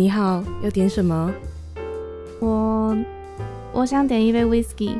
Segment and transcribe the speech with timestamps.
[0.00, 1.30] 你好，要点什么？
[2.40, 2.96] 我
[3.70, 4.98] 我想点一杯 whisky，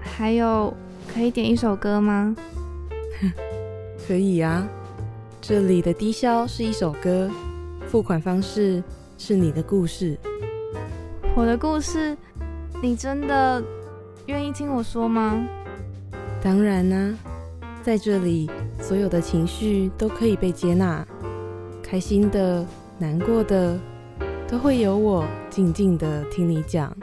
[0.00, 0.72] 还有
[1.12, 2.36] 可以点一首歌吗？
[4.06, 4.64] 可以啊，
[5.40, 7.28] 这里的低消是一首歌，
[7.88, 8.80] 付款方式
[9.18, 10.16] 是你的故事。
[11.34, 12.16] 我的故事，
[12.80, 13.60] 你真的
[14.26, 15.44] 愿意听我说吗？
[16.40, 17.12] 当然啦、
[17.82, 18.48] 在这里，
[18.80, 21.04] 所有的情绪都可以被接纳，
[21.82, 22.64] 开心的、
[23.00, 23.76] 难过的，
[24.52, 26.94] 都会有我静静的听你讲。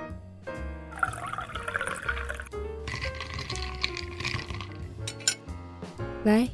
[6.26, 6.48] 来，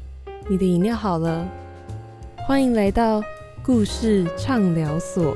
[0.48, 1.46] 你的饮料好了，
[2.48, 3.22] 欢迎来到
[3.62, 5.36] 故事畅聊所。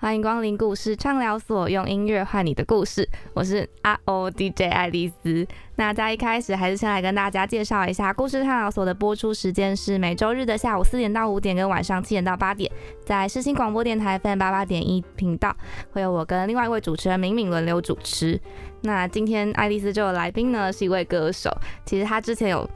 [0.00, 3.08] 欢迎光临故事畅聊所，用音乐换你的故事。
[3.38, 5.46] 我是阿 O DJ 爱丽丝。
[5.76, 12.68] 那在一开始，还是先来跟大家介绍一下故事探索所的播出时间是每周日的下午四点到五点，跟晚上七点到八点，
[13.04, 15.56] 在世新广播电台 FM 八八点一频道，
[15.92, 18.40] 会有我跟另外一位主持人敏敏轮流主持。
[18.80, 21.48] 那今天爱丽丝这位来宾呢，是一位歌手，
[21.84, 22.68] 其实他之前有。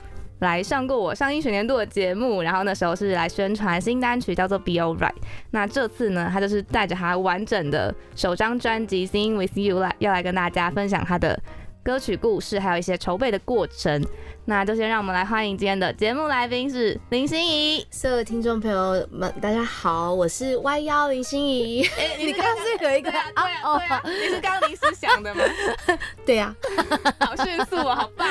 [0.43, 5.11] 来上过我上一学年度的节目，然后那时候是来宣传新单曲叫做《Be Alright》。
[5.53, 11.41] 那这次呢，他就是带着他完整的首张专辑《Sing With You》来，要来跟大家分享他的
[11.83, 14.05] 歌曲故事，还有一些筹备的过程。
[14.45, 17.87] 那就先让我们来欢迎今天的节目来宾是林心怡。
[17.93, 21.85] 所有听众朋友们，大家好，我是 Y 幺林心怡。
[21.97, 25.45] 哎、你 刚刚是有一个对啊，对啊，对啊，你是刚刚临时想的吗？
[26.27, 26.53] 对呀、
[27.21, 28.29] 好迅速哦，好棒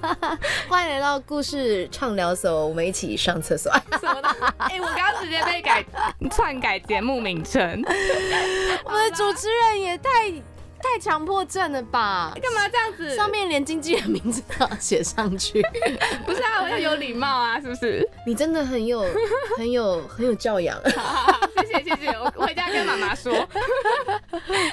[0.00, 0.38] 哦！
[0.66, 3.70] 欢迎来到故事畅聊所，我们一起上厕所。
[4.00, 4.28] 什么的？
[4.56, 5.84] 哎、我刚刚直接被改
[6.30, 7.84] 篡改节目名称，
[8.84, 10.32] 我们的主持人也太
[10.92, 12.32] 太强迫症了吧？
[12.42, 13.14] 干嘛这样子？
[13.14, 15.62] 上面连经纪人名字都要写上去，
[16.26, 18.06] 不是啊，我要有礼貌啊，是不是？
[18.26, 19.04] 你真的很有
[19.56, 21.39] 很有很有教养，好好好，
[21.78, 23.32] 谢谢我我回家跟妈妈说。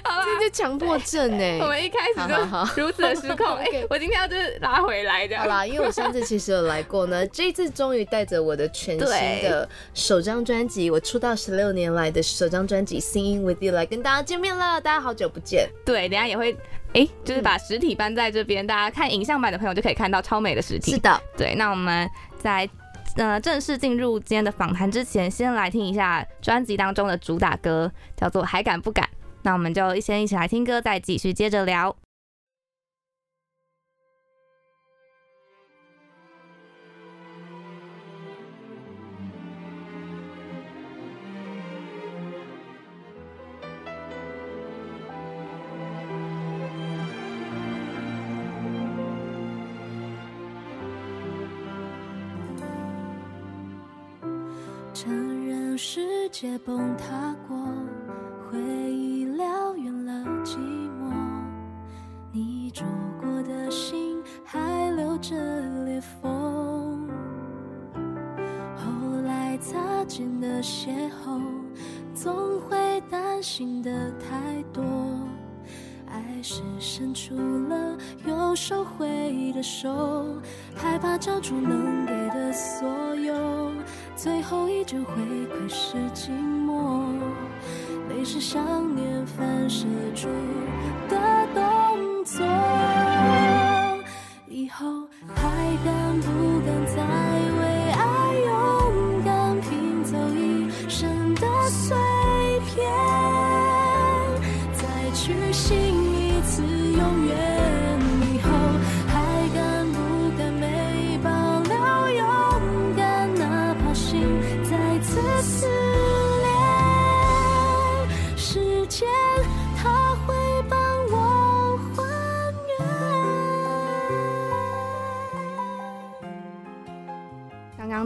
[0.04, 5.44] 好这啦，就强迫症哎、我们一开始就如此的失控， 哎、我今天要就是拉回来这样。
[5.44, 9.08] 好啦，因为我上次其实有来过呢，这一次终于带着我的全新
[9.44, 15.70] 的首张专辑，我出道十六年来的首张专辑《Singing with You》来跟大家见面了，大家好久不见。
[15.86, 16.56] 对，等下也会，
[16.94, 20.92] 哎、就是把实体搬在这边，大家看影像版的朋友就可以看到超美的实体。
[20.92, 22.10] 是的，对，那我们
[22.42, 22.68] 在
[23.18, 29.04] 那正式进入今天的访谈之前，先来听一下专辑当中的主打歌，叫做《还敢不敢》。
[29.42, 31.96] 那我们就先一起来听歌，再继续接着聊。
[55.78, 57.56] 世界崩塌过，
[58.50, 58.58] 回
[58.92, 60.12] 忆燎原了
[60.44, 61.14] 寂寞。
[62.32, 62.84] 你住
[63.22, 65.36] 过的心还留着
[65.86, 67.08] 裂缝。
[68.76, 71.40] 后来擦肩的邂逅，
[72.16, 74.84] 总会担心的太多。
[76.10, 77.36] 爱是伸出
[77.68, 80.36] 了又收回的手，
[80.76, 83.72] 害怕交出能给的所有，
[84.16, 85.14] 最后依旧会
[85.48, 86.30] 窥视寂
[86.66, 87.04] 寞。
[88.10, 89.86] 泪是想念反射
[90.16, 90.28] 出
[91.10, 92.46] 的动作，
[94.48, 94.86] 以后
[95.36, 95.50] 还
[95.84, 97.04] 敢不敢再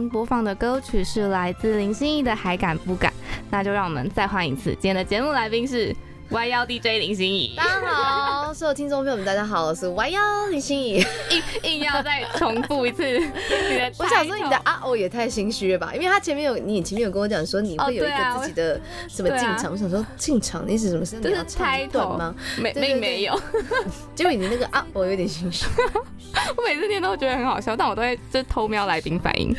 [0.08, 3.10] 播放的歌曲是来自林心怡的《还敢不敢》，
[3.50, 4.70] 那就让我们再换一次。
[4.70, 5.94] 今天的节目来宾是
[6.30, 11.02] Y 幺 DJ 林心怡，大家好，所有听众朋友们，大家好，我是歪腰林心怡。
[11.30, 13.90] 硬硬要再重复一次你的。
[13.98, 18.78] 我想说你的啊哦也太心虚了吧，因为他前面有你前面有跟我讲说你会有一个自己的
[19.08, 22.34] 什么进场，我想说进场你是什么是这是你要唱一 title 段吗？
[22.58, 23.40] 没对对并没有，
[24.14, 25.64] 结果你那个啊我有点心虚，
[26.54, 29.54] 我每次听都觉得很好笑，但我都会就偷瞄来宾反应。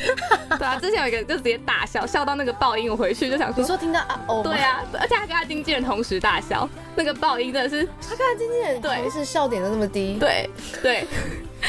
[0.60, 10.50] 对啊，之前有一个就直接大笑，笑到那个爆音，我回去就想说，你说听到啊哦对，啊，而且他跟他经纪人同时大笑，那个爆音真的是他跟他经纪人对同事笑点都那么低，对
[10.82, 11.08] 对，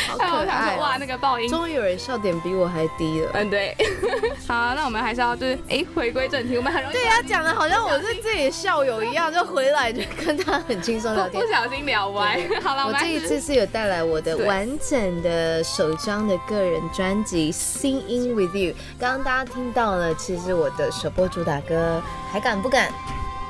[0.09, 1.09] 好可爱、说哇，那哦。
[1.09, 1.49] 个爆音。
[1.49, 3.31] 终于有人笑点比我还低了。
[3.35, 3.77] 嗯，对。
[4.49, 11.53] 好，那我们还是要就是哎，回归正题，我们很容易对呀、讲的好像我是自己的校友一样，就回来就跟他很轻松聊天不不。
[11.53, 12.41] 小心聊歪。
[12.63, 18.73] 好了，我这一次是有带来我的完整的首张的个人专辑《Sing In With You》。
[18.99, 22.03] 刚刚大家听到了，其实我的首播主打歌
[22.33, 22.93] 还敢不敢？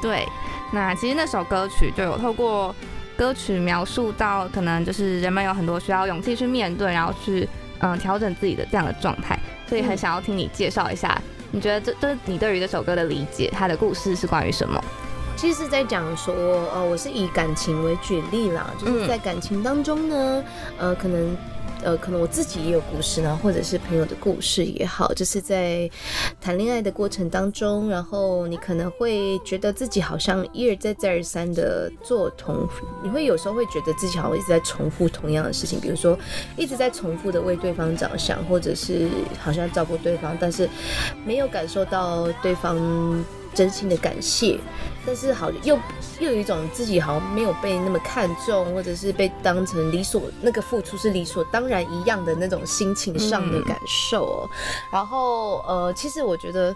[0.03, 0.29] 对，
[0.71, 2.75] 那其实那首歌曲就有透过
[3.17, 7.49] 歌曲描述到，可能就是人们有很多需要勇气去面对，然后去
[7.81, 9.39] 嗯调整自己的这样的状态，
[9.69, 11.21] 所以很想要听你介绍一下，
[11.51, 14.83] 你觉得这这你对于这首歌的理解，它的故事是关于什么？
[15.37, 16.35] 其实是在讲说，
[16.75, 20.45] 呃，我是以感情为举例啦，就是在感情当中呢，
[20.79, 21.37] 呃，可能。
[21.85, 25.89] 呃，可能我自己也有故事呢，或者是朋友的故事也好，就是在
[26.41, 32.67] 谈恋爱的过程当中，然后你可能会觉得自己好像一而再再而三的做同，
[33.03, 36.19] 你会有时候会觉得自己好像一直在重复同样的事情，比如说
[36.57, 39.09] 一直在重复的为对方着想，或者是
[39.39, 40.69] 好像照顾对方，但是
[41.27, 42.79] 没有感受到对方
[43.55, 44.59] 真心的感谢，
[45.07, 45.79] 但是好又
[46.21, 54.51] 又有一种自己好像没有被那么看重，或者是被当成理所那个付出是理所当然一样的那种心情上的感受哦。
[54.93, 56.75] 然后呃，其实我觉得，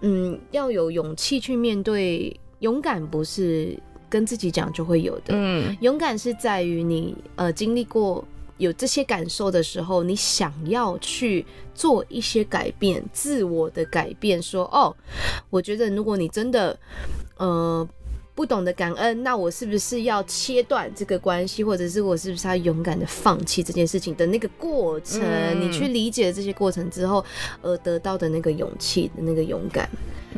[0.00, 3.78] 嗯，要有勇气去面对，勇敢不是
[4.08, 5.76] 跟自己讲就会有的，嗯。
[5.80, 8.24] 勇敢是在于你呃经历过
[8.58, 14.42] 有这些感受的时候，你想要去做一些改变，自我的改变。
[14.42, 14.94] 说哦，
[15.48, 16.78] 我觉得如果你真的
[17.38, 17.88] 呃
[18.34, 25.22] 不懂得感恩，那我是不是要切断这个关系，或者是我是不是要勇敢的放弃这件事情的那个过程？
[25.22, 27.24] 嗯你去理解这些过程之后，
[27.62, 29.88] 而得到的那个勇气的那个勇敢。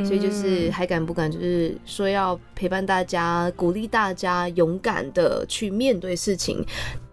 [0.05, 6.65] 所以就是还敢不敢，就是说要陪伴大家，鼓励大家勇敢的去面对事情，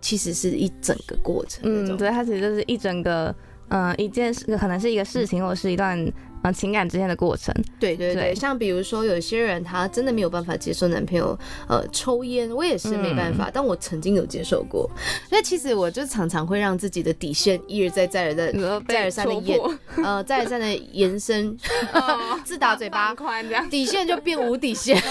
[0.07, 3.36] 其实是一整个过程嗯，对，它其实就是一整个
[3.68, 6.13] 嗯、呃一件事，可能是一个事情，或者是一段嗯、
[6.44, 7.54] 呃情感之间的过程。
[7.80, 11.38] 对对对，对像比如说有些人他真的没有办法接受男朋友
[11.68, 14.89] 呃抽烟，我也是没办法，但我曾经有接受过。
[15.30, 18.51] 那其实我就常常会让自己的底线一而再再而再
[18.88, 19.60] 再而三的延
[20.04, 21.57] 呃再而三的延伸，
[21.94, 23.16] 哦自打嘴巴。
[23.69, 25.01] 底线就变无底线。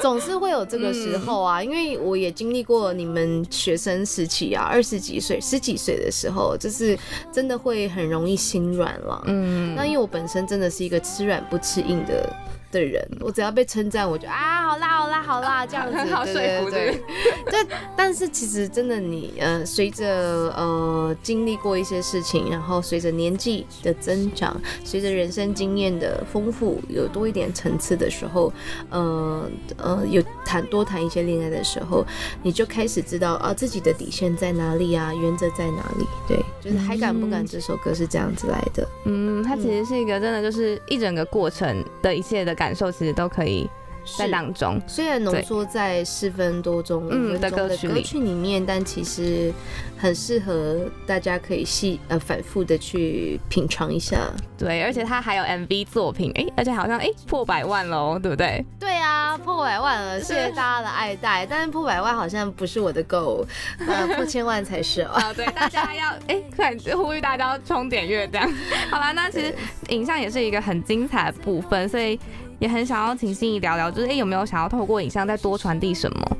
[0.00, 6.98] 总是会有这个时候啊，因为我也经历过你们学生时期啊，二十几岁、十几岁的时候，就是
[7.32, 9.22] 真的会很容易心软了。
[9.26, 12.28] 嗯，那因为我本身真的是一个吃软不吃硬的
[12.70, 17.02] 的人，我只要被称赞，我就啊好啦好啦好啦这样子，很 好对说服对对。
[17.50, 28.52] 这但是其实真的你呃，随着呃经历过一些事情，然后随着年纪的增长，随着人生经验的丰富，有多一点层次的时候，
[28.90, 32.04] 呃呃有谈多谈一些恋爱的时候，
[32.42, 36.06] 你就开始知道啊自己的底线在哪里啊，原则在哪里。
[36.26, 38.86] 对，就是还敢不敢这首歌是这样子来的。
[39.06, 43.70] 嗯，它其实是一个真的就是一整个过程的一切的感受，其实都可以
[44.18, 44.80] 在是当中。
[44.88, 49.52] 虽然浓缩在四分多钟、五嗯分钟的歌曲里曲里面，但其实
[49.96, 54.18] 很适合大家可以细呃反复的去品尝一下。
[54.58, 58.64] 对，而且它还有 MV 作品，哎、而且好像哎、破百万喽，对不对？
[58.80, 61.46] 对啊，破百万了，谢谢大家的爱戴。
[61.46, 63.44] 但是破百万好像不是我的 goal，
[63.86, 65.12] 呃，破千万才是哦。
[65.14, 68.50] 啊，对，大家要哎，快、呼吁大家要冲点阅这样。
[68.90, 69.54] 好啦，那其实
[69.90, 72.18] 影像也是一个很精彩的部分，所以
[72.58, 76.36] 也很想要请心怡聊聊，就是哎、有没有想要透过影像再多传递什么？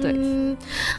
[0.00, 0.10] 对。
[0.12, 0.56] 嗯，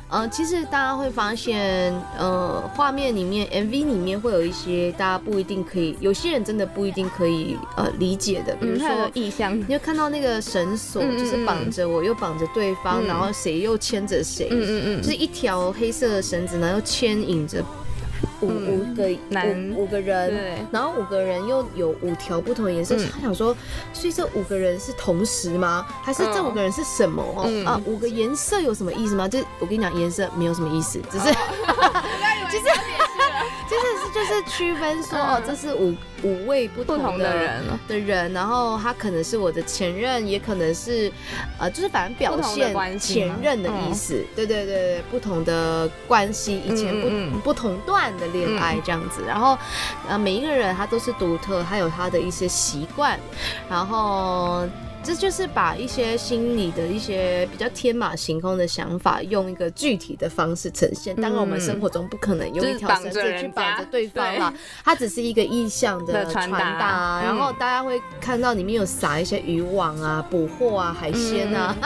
[0.07, 13.07] 呃，其实大家会发现，呃，画面里面 MV 里面会有一些大家不一定可以，有些人真的不一定可以呃理解的，比如说的意象，你就看到那个绳索，就是绑着我，又绑着对方，嗯。
[13.07, 17.61] 然后谁又牵着谁，嗯嗯嗯，就是一条黑色的绳子，然后又牵引着
[18.45, 20.29] 五、嗯五个男五五个人。
[20.29, 23.55] 对，然后五个人又有五条不同的颜色，嗯他想说，
[23.93, 25.85] 所以这五个人是同时吗？
[26.03, 27.21] 还是这嗯五个人是什么？
[27.35, 29.27] 哦嗯啊，五个颜色有什么意思吗？
[29.27, 31.25] 就是我跟你讲，颜色没有什么意思，只是
[33.75, 41.11] 就是就是区分说，嗯哦，这是五五位不同的人了，的人，然后他可能是我的前任，也可能是，
[41.57, 44.25] 呃，就是反正表现前任的意思。
[44.35, 49.23] 对对对对，不同的关系，以前不、不同段的恋爱这样子。
[49.27, 49.57] 然后，
[50.07, 53.19] 呃，每一个人他都是独特，他有他的一些习惯，
[53.69, 54.67] 然后。
[55.05, 61.15] 这就是把一些心里的一些比较天马行空的想法，用一个具体的方式呈现。
[61.15, 64.51] 当然，我们生活中不可能用一条绳子去绑着对方啦，
[64.83, 67.37] 它只是一个意向的的传传达达，然嗯。
[67.37, 71.75] 后大家会看到里面有撒一些渔网啊、捕获啊、海鲜啊，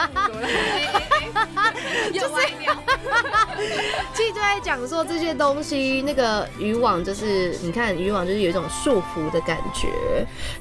[3.60, 9.88] 嗯，又讲说这些东西，那个渔网就是你看渔网就是有一种束缚的感觉，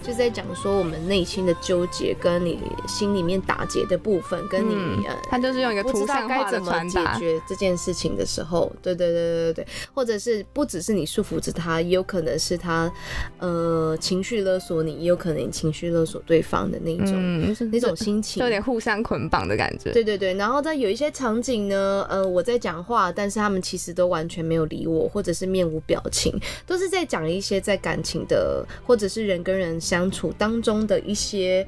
[0.01, 12.91] 就是在讲说我们内心的纠结，跟你心里面打结的部分，跟你、嗯呃他就是用一个图像化怎么解决这件事情的时候，对对对对对对，或者是不只是你束缚着他，也有可能是他
[13.39, 18.49] 呃情绪勒索你，也有可能你情绪勒索对方的那种、那种心情有。
[18.49, 19.91] 点互相捆绑的感觉。
[19.91, 26.33] 对对对，然后在有一些场景呢，呃，我在讲话，但是他们其实都完全没有理我，或者是面无表情，
[26.65, 31.65] 都是在讲一些在感情的，或者是人跟人相处当中的一些，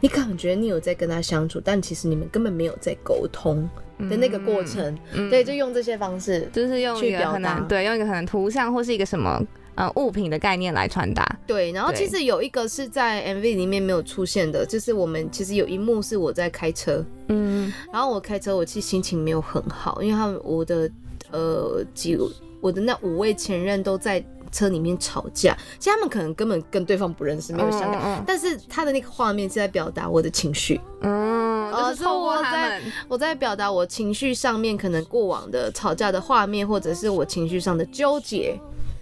[0.00, 3.68] 你感觉你有在跟他相处，但其实你们根本没有在沟通
[4.08, 4.96] 的那个过程。
[5.12, 6.48] 嗯对，就用这些方式。
[6.52, 11.24] 就是用一去表达对用一个可能图像或是一个什么呃物品的概念来传达。
[11.46, 20.90] 对，然后其实有一个是在 MV 里面没有出现的，就是我们其实有一幕是我在开车，嗯然后我开车，我其实心情没有很好，因为他们我的
[21.30, 22.16] 呃几
[22.60, 24.22] 我的那五位前任都在
[24.52, 28.00] 车里面吵架，其实他们可能根本跟对方不认识，没有相干。
[28.02, 38.58] 嗯但是他的那个画面是在表达我的情绪，嗯，哦就是我在们，我在表达我情绪上面可能过往的吵架的画面，或者是我情绪上的纠结。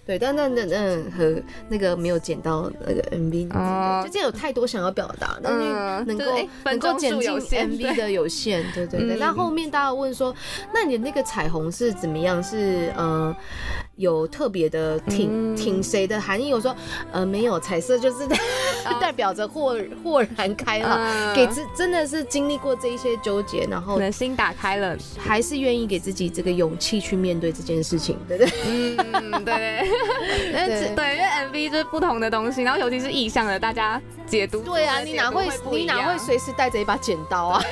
[0.09, 1.39] 对，但那那那和
[1.69, 6.25] 那个没有剪到那个 MV，哦就这有太多想要表达，但是嗯能够、
[6.65, 9.17] 能够剪进 MV 的有限，对对对。
[9.17, 10.35] 嗯那、后面大家问说，
[10.73, 12.43] 那你的那个彩虹是怎么样？
[12.43, 13.37] 是呃
[13.99, 16.55] 有特别的挺、嗯挺谁的含义？
[16.55, 16.75] 我说
[17.13, 18.37] 呃没有，彩色就是代
[19.01, 24.97] 代表着豁豁然开朗，嗯给自真的是经历过这一些纠结，然后心打开了。
[25.19, 28.97] 还是愿意给自己这个勇气去面对这件事情，对不对？
[29.13, 29.83] 嗯，对，
[30.53, 37.63] 对对，因为 MV 就是不同的东西，然后尤其是意象的，大家解读对啊，你哪会你哪会随时带着一把剪刀啊？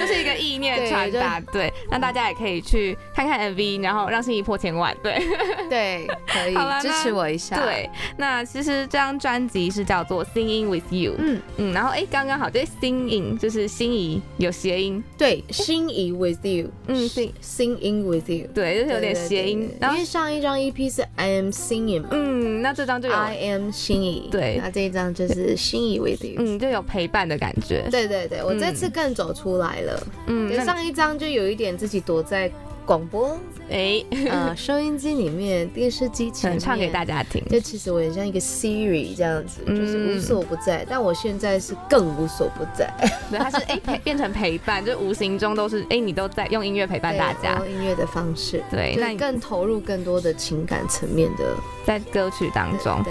[0.00, 5.18] 就 是一个意念传达，对，那大家也可以去看看 MV，然后让心仪破千万，对。
[5.68, 7.88] 对，可以支持我一下。，对。
[8.16, 21.48] 那其实这张专辑是叫做 Singing with You，嗯，嗯，然后哎，刚刚好，这 Singing 就是心仪有谐音，对，心仪 with you，嗯，sing sing in with you，对，就是有点谐音，因为上一张 EP 是 I am
[21.50, 22.08] singing 嘛。
[22.12, 24.58] 嗯，那这张就有，I am 心仪，对。
[24.62, 26.36] 那这一张就是心仪 with you。
[26.38, 30.06] 嗯就有陪伴的感觉，对对对，我这次更走出来了。
[30.26, 32.50] 嗯，上一张就有一点自己躲在
[32.84, 33.38] 广播、
[33.70, 39.76] 哎，呃 收音机里面、电视机前面唱给大家听，就其实我很像一个 Siri 这样子，嗯。
[39.76, 40.86] 就是无所不在。
[40.88, 42.92] 但我现在是更无所不在，
[43.30, 53.02] 对，它是哎陪 变成陪伴，就无形中都是哎你都在用音乐陪伴大家，用音乐的方式，对，那你更投入更多的情感层面的在歌曲当中，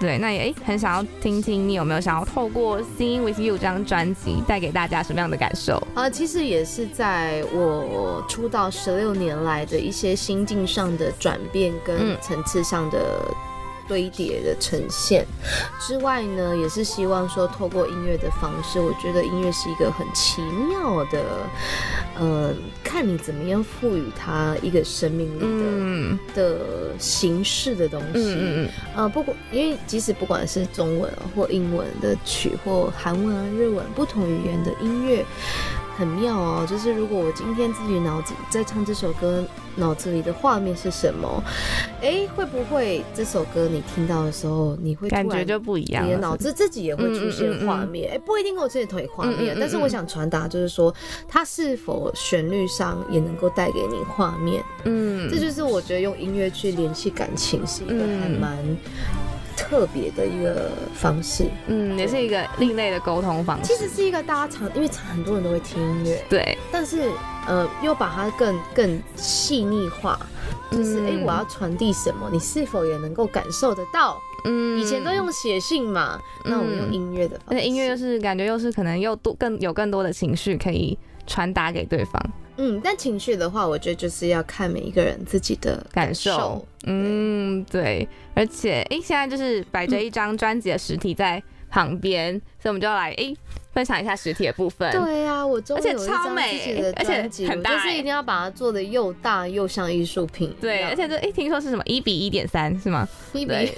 [0.00, 5.82] 对那也哎很想要听听你有没有想要透过《Singing with You》这张专辑带给大家什么样的感受？
[5.94, 12.18] 啊，其实也是在我出道十六年来的一些心境上的转变跟嗯。
[12.20, 12.98] 层次上的
[13.88, 15.26] 堆叠的呈现
[15.80, 21.22] 之外呢，也是希望说透过音乐的方式，我觉得音乐是一个很奇妙的，
[22.18, 26.18] 呃，看你怎么样赋予它一个生命力的、嗯。
[26.34, 26.58] 的
[26.98, 28.34] 形式的东西。
[28.38, 35.24] 嗯嗯呃，不管因为即使不管是中文啊或英文的曲，或韩文啊、日文不同语言的音乐，
[35.96, 36.66] 很妙哦。
[36.68, 39.44] 就是如果我今天自己脑子在唱这首歌，
[39.76, 41.42] 脑子里的画面是什么？
[42.02, 46.06] 哎，会不会这首歌你听到的时候，你会嗯，感觉就不一样。
[46.06, 50.94] 你的脑子自己也会出现嗯嗯画面，哎、不一定跟我自己同一画面，但是我想传达就是说，
[51.28, 58.58] 它是否旋律上也能够带给你画面，嗯，这就是我觉得用音乐去联系感情是一个嗯还蛮
[59.56, 61.46] 特别的一个方式。
[61.66, 63.72] 嗯也是一个另类的沟通方式。
[63.72, 67.10] 其实是一个大家常，因为常很多人都会听音乐，对，但是
[67.46, 70.18] 呃，又把它更更细腻化，
[70.70, 74.20] 就是哎、嗯我要传递什么，你是否也能够感受得到？
[74.44, 74.78] 嗯。
[74.80, 82.20] 以前都用写信嘛，那我们用嗯音乐的方式，而且音乐又是感觉又是可能又多更有更多的情绪可以传达给对方
[82.56, 86.66] 嗯，但情绪的话，我觉得就是要看每一个人自己的感受。
[86.84, 93.34] 嗯，对，而且诶，现在就是摆着一张专辑的实体在旁边，所以我们就要来诶
[93.72, 94.90] 分享一下实体的部分。
[94.92, 103.08] 对啊，我而且超美而且很大欸就是一定要把它做的又大又像艺术品一对，而且这诶，听说是什么一比一点三是吗？
[103.32, 103.74] 一比对，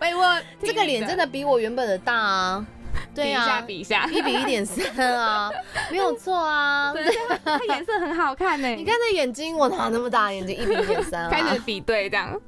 [0.00, 2.66] 喂 我 这个脸真的比我原本的大啊！
[3.14, 5.50] 对比一比一下，一比一点三啊，
[5.90, 6.92] 没有错啊。
[6.92, 7.04] 对，
[7.44, 8.68] 它颜色很好看呢。
[8.76, 10.56] 你看这眼睛，我哪那么大眼睛？
[10.56, 11.30] 一比一点三啊。
[11.30, 12.40] 开始比对这样，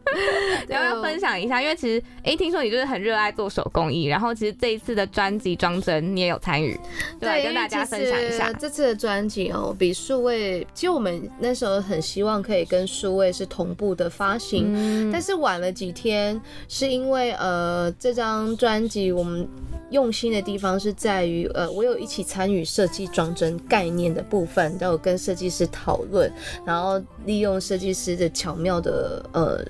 [0.68, 6.78] 然后要分享一下，因为其实哎、听说你就是很热爱做手工艺，然后其实这一次的专辑装帧你也有参与，
[7.20, 8.52] 对，跟大家分享一下。
[8.52, 19.48] 这次的专辑哦，比数位，其实我们那时候很希望可以跟数位是同步的发行，嗯但是晚了几天，是因为呃这张专辑我们。
[19.92, 26.32] 用心的地方是在于，呃，我有一起参与设计装帧概念的部分，然后跟设计师讨论，
[26.64, 29.64] 然后利用设计师的巧妙的呃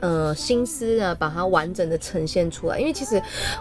[0.00, 2.78] 呃心思呢，把它完整的呈现出来。
[2.78, 3.20] 因为其实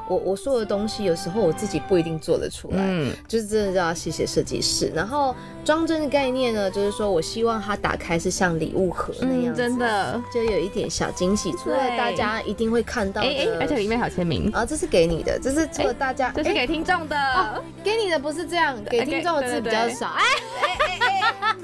[0.10, 4.91] 我我说的东西，有时候我自己不一定做得出来，嗯，就是真的要谢谢设计师。
[4.93, 11.51] 然后装帧的概念呢，就是说我希望它打开是像礼物盒那样真的，就有一点小惊喜。
[11.53, 20.08] 除了大家一定会看到的，哎哎，而且里面还有签名，啊，这是给你的，这是除了大家，这是哎给听众的，给你的不是这样，给听众的字比较少。
[20.08, 20.24] 哎，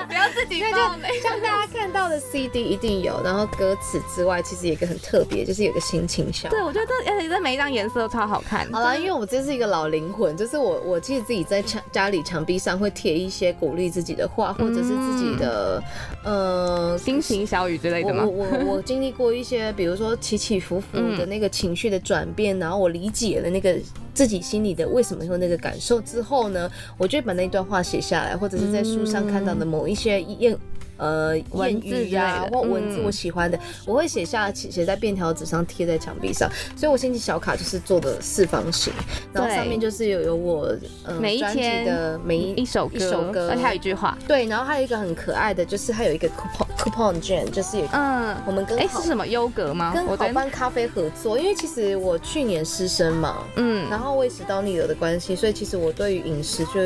[0.07, 6.49] 不要自己那放就像大家看到的 CD 一定有，然后歌词之外，其实有一个很特别，就是有个心情小。
[6.49, 8.67] 对，我觉得这而且这每一张颜色都超好看。
[8.71, 15.83] 好了，因为我这是一个老灵魂，就是我我其实自己在墙家里墙壁上会贴一些鼓励自己的话，或者是自己的、
[16.23, 18.45] 呃心情小语之类的吗我？
[18.45, 23.75] 我我经历过一些，比如说起起伏伏的那个情绪的转变，然后我理解了那个
[24.13, 30.55] 自己心里的为什么有那个感受之后呢，我就会把那段话写下来，或者是在书上看到的某一些谚。
[31.01, 32.57] 呃，谚文字语呀、之类的。
[32.57, 33.03] 或文字嗯。
[33.05, 36.51] 我喜欢的，我会写下写在便条纸上，贴在墙壁上。
[36.75, 38.91] 所以我先期小卡就是做的四方形，
[39.31, 49.25] 然后上面就是有有我呃每一天的每一一首歌，一首歌，而且还有一句话，对，然后还有一个很可爱的，就是还有一个 coupon coupon 券，就是有嗯，我们跟哎好是什么？
[49.25, 49.93] 优格吗？
[49.93, 53.89] 跟好班咖啡合作，因为其实我去年失身嘛，嗯。
[53.89, 56.81] 然后我也食道逆流的关系，所以其实我对于饮食就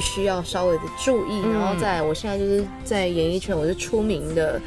[0.00, 1.42] 需要稍微的注意。
[1.44, 1.52] 嗯。
[1.52, 4.60] 然后再我现在就是在演艺圈，我是出名的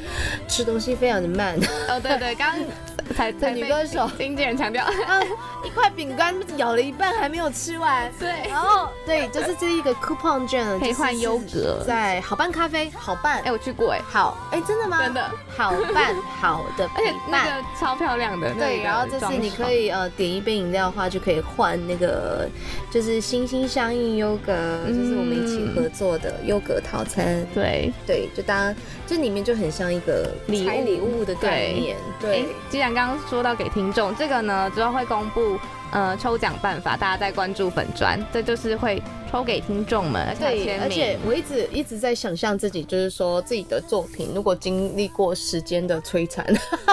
[0.48, 1.56] 吃东西非常的慢，
[1.90, 2.66] 哦对对，刚刚
[3.16, 4.10] 才才女歌手。
[4.18, 5.22] 经纪人强调， 啊，
[5.64, 8.12] 一块饼干咬了一半还没有吃完。
[8.20, 11.84] 对，然后对，就是这一个 coupon 券可以换优格。
[11.86, 13.42] 在好办咖啡，好办。
[13.44, 15.04] 哎我去过哎，好，哎真的吗？
[15.04, 17.14] 真的，好办好的而且。
[17.28, 22.48] 那个超漂亮的，对，然后这次你可以以呃点一杯饮料的话，就可以换那个
[22.92, 24.54] 就是心心相印优格，
[24.88, 27.46] 就是我们一起合作的优格套餐。
[27.54, 27.92] 对。
[28.06, 28.74] 对，就当
[29.08, 31.98] 这里面就很像一个礼礼物的概念。
[32.20, 35.58] 对哎，既然刚刚说到给听众，这个呢之后会公布
[35.92, 41.18] 呃抽奖办法，大家再关注粉砖，这就是会抽给听众们，对，而且。
[41.26, 46.46] 我一直一直在想象自己，就是说自己的作品如果经历过时间的摧残，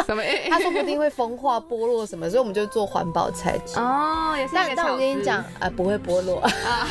[0.06, 0.22] 什么？
[0.22, 3.78] 哎 它说不定会风化剥落什么，所以我们就做环保材质。
[3.78, 6.40] 哦，也是一但但我跟你讲，啊，不会剥落。
[6.64, 6.88] 啊，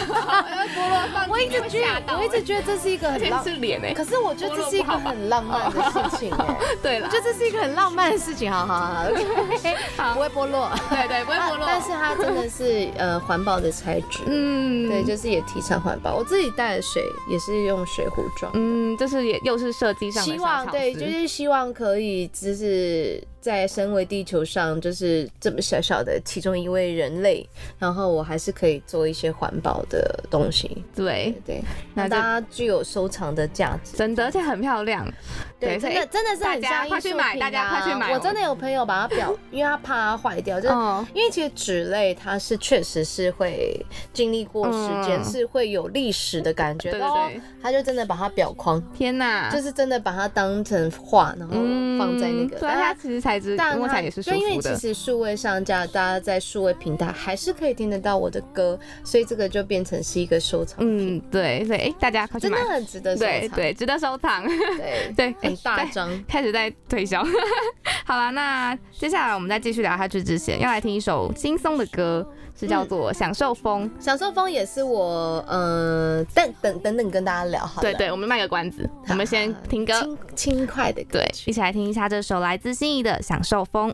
[0.75, 16.15] 菠萝放我一直觉得，我一直觉得这是一个很浪是脸哎，可是我觉得这是一个很浪漫的事情哎、 对了我觉，得这是一个很浪漫的事情，好好好不会剥落，对对，不会剥落，但是它真的是 呃环保的材质，嗯，对，就是也提倡环保。
[16.15, 27.43] 我自己带的水也是用水壶装，嗯，就是也又是设计上的希望对，就是希望可以就是在身为地球上就是这么小小的其中一位人类，
[27.79, 31.61] 然后我还是可以做一些环保的东西，对，对，
[31.95, 33.97] 那大家具有收藏的价值。
[33.97, 35.11] 真的，而且很漂亮，
[35.59, 38.13] 对，所以真的真的是很像艺术快去买品啊大家快去买。
[38.13, 40.73] 我真的有朋友把它表，因为他怕它坏掉，就是。
[40.75, 45.31] 哦，因为其实纸类它是确实是会经历过时间，嗯。
[45.31, 51.53] 是会有历史的感觉，对对他就真的把它裱框，天哪，就是真的把它当成画，然后
[51.97, 52.59] 放在那个。
[52.59, 63.29] 对啊，它其实材质但它摸起来也是舒对因为，其实数位上架，大家在数位平台还是可以听得到我的歌，所以这个就变成是一个收藏品，嗯，对，所以哎，大家快去买真的，很值得收藏。
[63.29, 64.43] 对对，值得收藏，
[64.77, 66.23] 对对，很大哎张。
[66.27, 67.23] 开始在推销。
[68.05, 73.89] 好了，那接下来我们再继续聊下去之前，要来听一首轻松的歌，是叫做《享受风》。
[74.03, 77.91] 享受风也是我，呃，等等等等跟大家聊好了。
[77.91, 79.93] 对对，我们卖个关子，我们先听歌。
[80.01, 83.89] 轻轻快的歌对，一起来听一下这首来自心仪的《享受风》。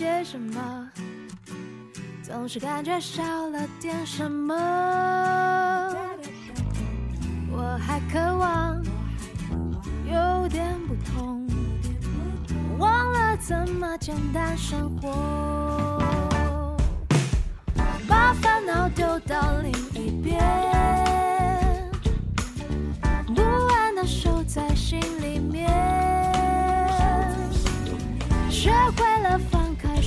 [0.00, 0.88] 些什么？
[2.22, 4.54] 总是感觉少了点什么。
[7.50, 8.82] 我还渴望
[10.06, 11.46] 有点不同，
[12.78, 15.98] 忘了怎么简单生活，
[18.08, 20.40] 把烦恼丢到另一边，
[23.34, 25.68] 不安的守在心里面，
[28.48, 29.38] 学会了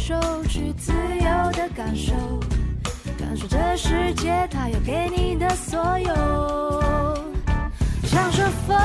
[0.05, 2.11] 手，去自由的感受，
[3.17, 7.23] 感受这世界它要给你的所有。
[8.03, 8.75] 享受风，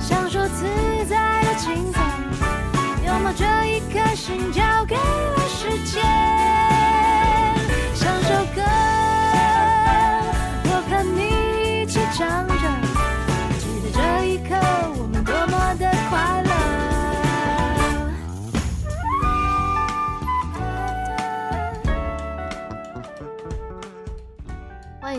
[0.00, 0.64] 享受自
[1.06, 2.02] 在的轻松，
[3.04, 6.75] 拥抱这一颗心交给了时间。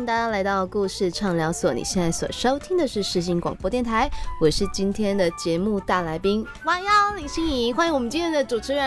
[0.08, 8.82] 大家来到故事畅聊所，你现在所收听的是世新广播电台，我是今天的节目大来宾弯腰林心怡，欢迎我们今天的主持人。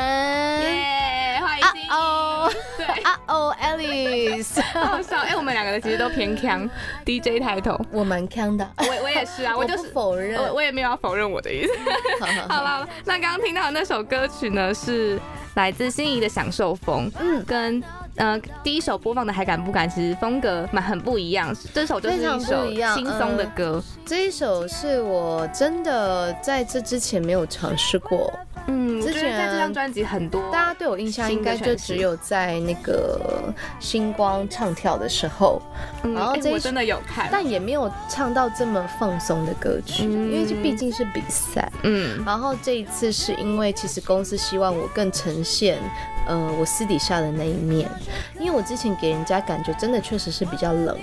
[0.63, 1.89] 耶，欢迎啊心怡。
[1.91, 5.19] 哦对，啊哦，Alice，好笑。
[5.21, 6.67] 哎，我们两个的其实都偏强
[7.05, 9.91] DJ 抬头，我蛮强的，我我也是啊， 我就是。
[9.91, 10.41] 否认。
[10.41, 11.73] 我我也没有要否认我的意思。
[12.19, 15.21] 好好好了，那刚刚听到的那首歌曲呢，是
[15.53, 17.83] 来自心仪的《享受风》，嗯，跟
[18.21, 21.57] 呃第一首播放的《还敢不敢》其实风格蛮很不一样。
[21.73, 28.31] 这首就是一首轻松的歌，这一首是我真的在这之前没有尝试过，
[28.67, 35.61] 嗯，之觉得在这张专辑很多大家对我印象应该就只有在那个星光唱跳的时候，
[36.03, 40.33] 嗯然后这一真的有看，但也没有唱到这么放松的歌曲，嗯。
[40.33, 41.71] 因为这毕竟是比赛。
[41.83, 42.23] 嗯。
[42.25, 45.79] 然后这一次是因为其实公司希望我更呈现，
[46.27, 47.91] 呃，我私底下的那一面，
[48.39, 50.97] 因为我之前给人家感觉真的确实是比较冷。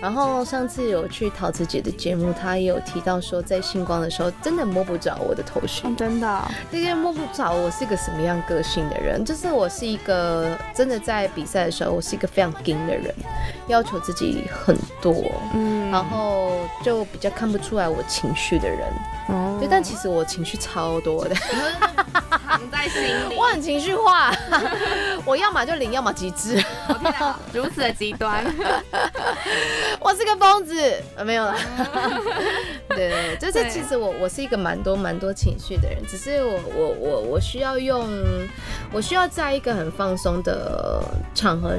[0.00, 5.84] 然后上次有去桃子姐的节目，她也有提到说，在星光的时候真的摸不着我的头绪。
[5.88, 13.14] 哦，真的哦，这些摸不着我是个什么样个性的人，就是我是一个真的在比赛的时候，我是一个非常硬的人，
[13.68, 15.14] 要求自己很多，
[15.54, 15.88] 嗯。
[15.90, 16.50] 然后
[16.82, 18.80] 就比较看不出来我情绪的人。
[19.28, 19.56] 哦。
[19.60, 24.32] 对，但其实我情绪超多的，藏在心里，我很情绪化，
[25.24, 28.44] 我要么就零，要么极致，我天哪，如此的极端，
[30.00, 30.74] 我是个疯子，
[31.16, 31.54] 呃没有啦。
[32.88, 38.06] 对 对，对就是其实我我是一个蛮多蛮多情绪的人，只是我我我我需要用，
[38.92, 41.02] 我需要在一个很放松的
[41.34, 41.76] 场合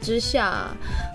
[0.00, 0.68] 之下，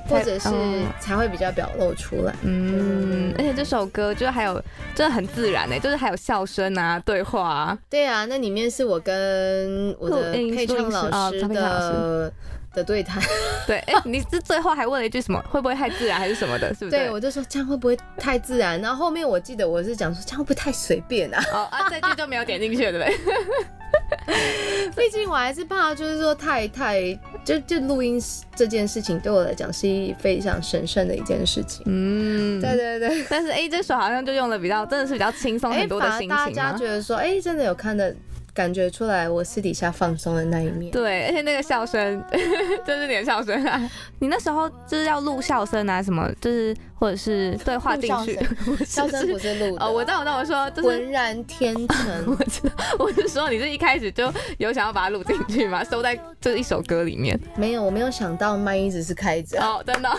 [0.08, 0.86] 或者是嗯。
[1.00, 2.36] 才会比较表露出来。
[2.44, 4.62] 嗯，而且这首歌就是还有
[4.94, 11.42] 真的很自然呢，就是还有笑声啊、对话啊，对啊，那里面是我跟我的配唱老师。
[11.48, 12.32] 的
[12.74, 13.22] 的对谈。
[13.68, 15.42] 对，哎、你这最后还问了一句什么？
[15.50, 16.70] 会不会太自然还是什么的？
[16.74, 16.92] 是不是？
[16.92, 18.80] 对，我就说这样会不会太自然？
[18.82, 21.44] 然后后面我记得我是讲说这样会不会太随便啊？
[21.54, 23.16] 哦啊，这句就没有点进去，对不对？
[24.96, 27.02] 毕竟我还是怕，就是说太太
[27.44, 28.22] 就就录音
[28.56, 31.84] 这件事情对我来讲是一非常神圣的一件事情。
[31.86, 36.46] 嗯，对对对，但是哎、这首好像就用了比较，真的是比较轻松很多的心情嘛。
[36.50, 38.14] 大家觉得说，哎、真的有看的
[38.54, 40.92] 感觉出来我私底下放松的那一面。
[40.92, 42.24] 对，而且那个笑声，
[42.86, 43.90] 就是你的笑声啊！
[44.20, 48.38] 你那时候就是要录笑声啊，什么就是或者是对话进去，
[48.86, 52.36] 笑声不是是录的， 哦，我知道，我知道，我说就是浑然天成我。
[52.46, 55.84] 知道，我是说你是一开始就有想要把它录进去吗？
[55.90, 57.40] 收在这一首歌里面？
[57.56, 60.18] 没有，我没有想到麦一直是开着，哦，真的哦，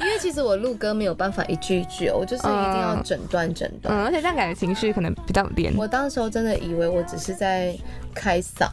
[0.00, 3.94] 因为其实我录歌没有办法一句一句哦，我就是一定要整段整段。
[3.94, 7.74] 嗯，而且这样感觉情绪可能比较连我当时候真的以为我只是在
[8.14, 8.68] 开嗓，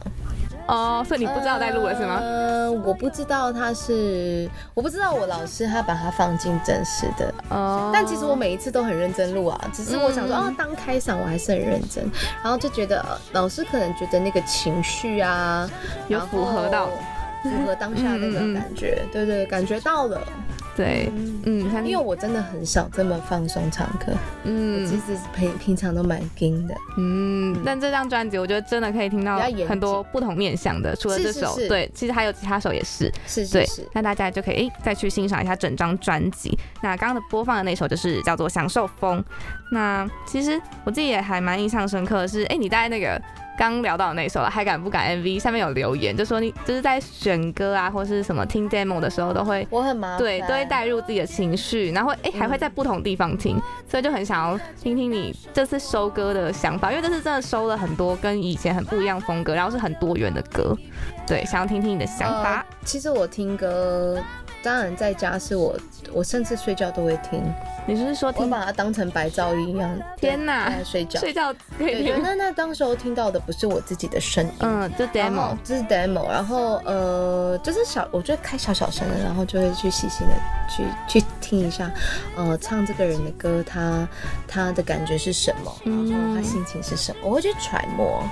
[0.66, 2.18] 哦，所以你不知道在录了是吗？
[2.20, 10.46] 呃，我不知道他是，我不知道我老师他把它放进真实的，哦，但其实我每一次都很认真录啊，只是我想说，嗯。
[10.48, 12.04] 哦，当开嗓我还是很认真，
[12.42, 15.68] 然后就觉得、呃老师可能觉得那个情绪啊，
[16.08, 16.88] 有符合到。
[17.40, 18.54] 符合当下那个嗯嗯嗯。
[18.54, 20.20] 感觉，对对，感觉到了，
[20.78, 21.10] 对，
[21.44, 24.12] 嗯，因为我真的很少这么放松唱歌，
[24.44, 24.86] 嗯。
[24.86, 36.56] 其嗯实平平常都蛮硬的，嗯，但这张专辑我觉得真的可以听到很多不同面向的，除了这首，对，其实还有其他首也是，是是是，，那大家就可以诶再去欣赏一下整张专辑。
[36.80, 39.18] 那刚刚的播放的那首就是叫做《享受风》。
[39.72, 43.20] 那其实我自己也还蛮印象深刻的是，哎、你在那个
[43.58, 49.66] 刚聊到的那首了，还敢不敢 MV 下面有留言，就说你就是在选歌啊，或是什么听 demo 的时候都会。
[49.68, 60.76] 我很麻烦，对，都会带入自己的情绪，然后哎、还会在不同地方听，所以就很想要听听你这次收歌的想法，因为这次真的收了很多跟以前很不一样风格，然后是很多元的歌，
[61.26, 62.64] 对，想要听听你的想法。
[62.70, 64.16] 呃其实我听歌
[64.62, 65.76] 当然在家是我，
[66.12, 67.42] 我甚至睡觉都会听，
[67.86, 68.50] 你是说我听？
[68.50, 69.98] 把它当成白噪音一样。
[70.16, 71.20] 天哪在睡觉。
[71.20, 72.18] 睡觉可以对？
[72.18, 75.58] 那那当时候听到的不是我自己的声音，嗯，就然后 demo。
[75.64, 80.34] 这是 demo，然后呃，就是小，我就开小小声的，然后就会去细心的
[80.68, 80.84] 去
[81.20, 81.90] 去听一下，
[82.36, 84.08] 呃，唱这个人的歌，他
[84.46, 88.22] 他的感觉是什么，然后他心情是什么，我会去揣摩，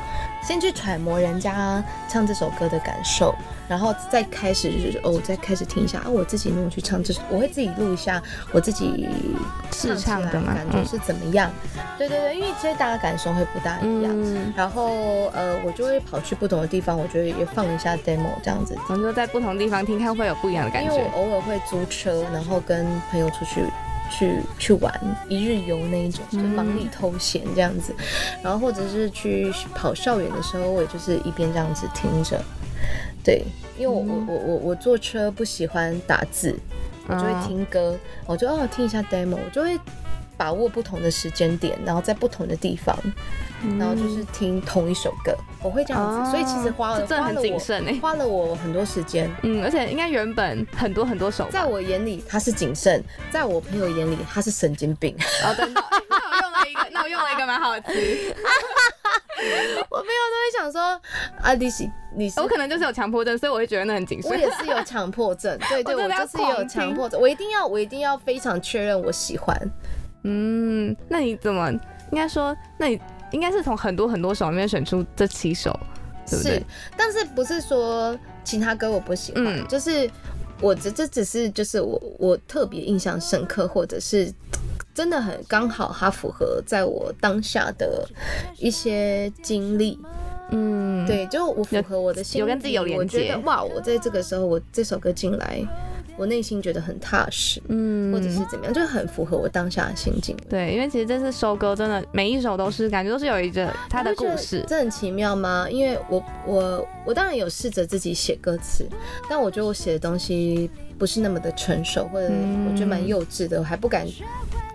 [0.43, 3.35] 先去揣摩人家唱这首歌的感受，
[3.69, 9.09] 然后再开始就是哦，再开始听一下啊，我自己如果去唱这首，我会自己录一下我自己
[9.73, 11.51] 试唱的感觉是怎么样？
[11.99, 14.13] 对对对，因为其实大家感受会不大一样。
[14.13, 21.17] 嗯，然后呃，我就会跑去不同的地方，我觉得也放一下 demo 这样子，我们就在不同地方听，看会有不一样的感觉因为我。
[21.17, 23.65] 偶尔会租车，然后跟朋友出去
[24.11, 24.93] 去去玩
[25.29, 27.95] 一日游那一种，就嗯忙里偷闲这样子，
[28.43, 32.39] 然后或者是去跑校园的时候，我也就是一边这样子听着，
[33.27, 33.43] 对，
[33.77, 36.57] 因为我我我我我坐车不喜欢打字，
[37.09, 39.77] 我就会听歌，我就哦听一下 demo，我就会
[40.37, 42.97] 把握不同的时间点，然后在不同的地方。
[43.79, 47.99] 然后就是听同一首歌，我会这样子，哦所以其实花了这真的很谨慎哎。
[48.01, 49.31] 花了我很多时间。
[49.43, 51.49] 嗯，而且应该原本很多很多首。
[51.51, 55.17] 在我眼里他是谨慎，在我朋友眼里他是神经病。
[55.45, 57.91] 哦，真的，哎那我用了一个，那我用了一个蛮好的词，
[59.89, 61.01] 我朋友都会想说
[61.43, 62.47] 啊，你是你是我。
[62.47, 64.31] 可能就是有强迫症，所以我会觉得那很谨慎。
[64.31, 69.57] 我也是有强迫症，对 对，我就是有强迫症，我一定要，我一定要非常确认我喜欢。
[70.25, 72.57] 嗯，那你怎么应该说？
[72.79, 73.01] 那你
[73.33, 75.71] 应该是从很多很多首里面选出这七首，
[76.29, 76.63] 对不是？，
[76.97, 79.67] 但是不是说其他歌我不喜欢，嗯。
[79.69, 80.09] 就是
[80.61, 84.33] 我这这只是就是我我特别印象深刻，或者是
[84.95, 88.09] 真的很刚好它符合在我当下的
[88.59, 89.99] 一些经历，
[90.51, 95.61] 嗯，对，就我符合我的心有跟自己有连我觉接得哇，我在这个时候我这首歌进来，
[96.17, 100.37] 我内心觉得很踏实，嗯，或者是怎么样，就很符合我当下的心境。
[100.49, 105.67] 对，因为其实这次收歌真的每一首都是感觉都是有一个它的故事，这很奇妙吗？
[105.71, 108.87] 因为我我我当然有试着自己写歌词，
[109.29, 114.07] 但我觉得我写的东西不是那么的成熟，或者嗯我觉得蛮幼稚的，我还不敢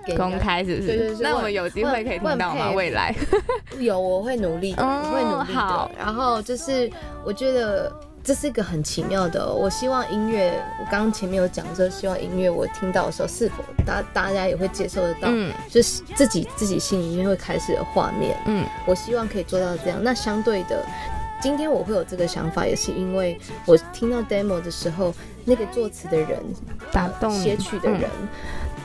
[0.06, 0.38] 给公。
[0.38, 0.88] 开是不是？
[0.88, 2.72] 对对对那我们有机会可以听到吗？
[2.72, 3.16] 未来，
[3.80, 5.54] 有，我会努力我会努力。
[5.98, 6.88] 然后就是
[7.26, 7.92] 我觉得。
[8.24, 15.52] 这是一个很奇妙的哦、我希望音乐，我刚刚前面有讲，就是希望音乐我听到的时候，是否大大家也会接受得到，嗯。
[15.70, 18.66] 就是自己自己心里面会开始的画面，嗯。
[18.86, 20.00] 我希望可以做到这样。
[20.04, 20.86] 那相对的，
[21.42, 26.40] 今天我会有这个想法，也是因为我听到 demo 的时候，那个作词的人、
[26.92, 27.44] 打动你。
[27.44, 28.10] 写曲的人，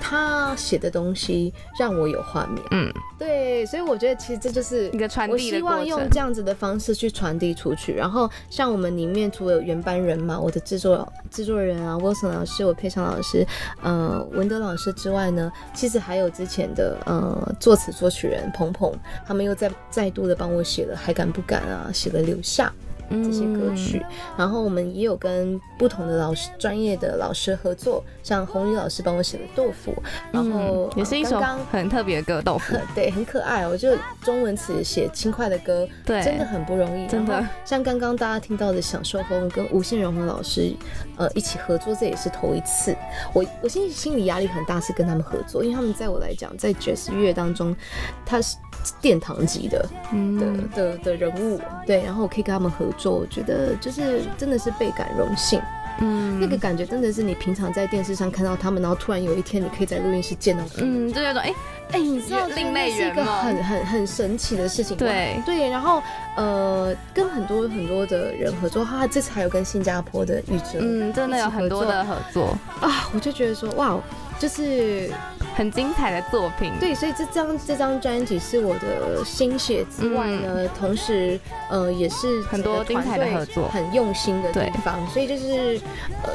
[0.08, 2.62] 他写的东西让我有画面。
[2.70, 2.88] 嗯，
[3.18, 6.10] 对，所以我觉得其实这就是一个传我递的过希望用。
[6.10, 7.92] 这样子的方式去传递出去。
[7.92, 13.44] 然后像我们里面除了有原班人马，我的制作制作人啊，Wilson 老师，我配唱老师，
[13.82, 18.94] 呃，文德老师之外呢，其实还有之前的呃作词作曲人鹏鹏，
[19.26, 22.68] 他们又再再度的帮我写了《还敢不敢》啊，写了《留下》。
[23.08, 29.92] 这些歌曲，嗯然后我们也有跟不同的老师、专业的老师合作，像红宇老师帮我写的《豆腐》，
[30.32, 32.74] 然后、嗯也是一首很特别的歌，豆腐。
[32.92, 33.68] 对，很可爱。
[33.68, 37.06] 我觉得中文词写轻快的歌，对真的很不容易。
[37.06, 40.74] 真的像刚刚大家听到的《享受风》，跟吴信荣和老师，
[41.16, 42.96] 呃，一起合作，这也是头一次。
[43.32, 47.76] 我我心心里压力很大，是跟他们合作，因为他们在我来讲，在爵士乐当中，
[48.24, 48.56] 他是
[49.00, 51.60] 殿堂级的的嗯，的的人物。
[51.86, 55.60] 对，然后我可以跟他们合作，我觉得就是真的是倍感荣幸。
[56.00, 56.38] 嗯。
[56.40, 61.08] 那个感觉真的是你平常在电视上看到他们，然后突然有一天你可以在录音室见到他们。
[61.08, 61.54] 嗯，就那种哎，
[61.92, 64.96] 哎、你知道另类这是一个很很很神奇的事情。
[64.96, 65.40] 对。
[65.46, 66.02] 对，然后
[66.36, 73.98] 呃，跟很多很多的人合作，他这次还有跟新加坡的玉哲，嗯，真的有很多的合作，啊，我就觉得说哇，
[74.38, 75.10] 就是
[75.54, 76.72] 很精彩的作品。
[76.80, 81.38] 对，所以这张这张专辑是我的心血之外呢，同时
[81.70, 85.80] 呃也是很多团精彩的队合作很用心的地方，所以就是
[86.22, 86.30] 呃。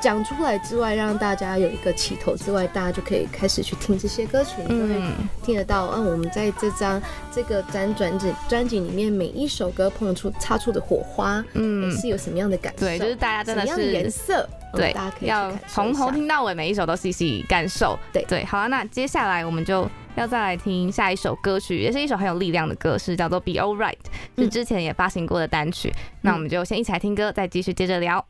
[0.00, 5.12] 讲出来之外，让大家有一个起头之外，大家就可以开始去听这些歌曲，你就会嗯，
[5.42, 7.02] 听得到，嗯，我们在这张
[7.34, 12.86] 这个专专辑专辑里面，每一首歌碰出擦出的火花，嗯是有什么样的感受？
[12.86, 14.08] 对，就是大家真的什么样的颜。
[14.08, 17.98] 色，嗯对大家可以，要从头听到尾，每一首都细细感受。
[18.12, 23.92] 对对，好啊，那接下来我们就要再来听下一首歌曲，也是一首很有力量的歌，是叫做《Be All Right》，
[24.36, 25.92] 是嗯之前也发行过的单曲。
[26.20, 28.24] 那我们就先一起来听歌，再继续接着聊。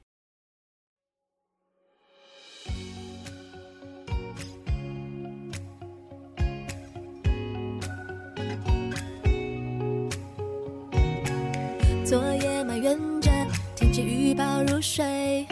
[12.04, 13.30] 昨夜埋怨着
[13.76, 15.46] 天气预报入睡，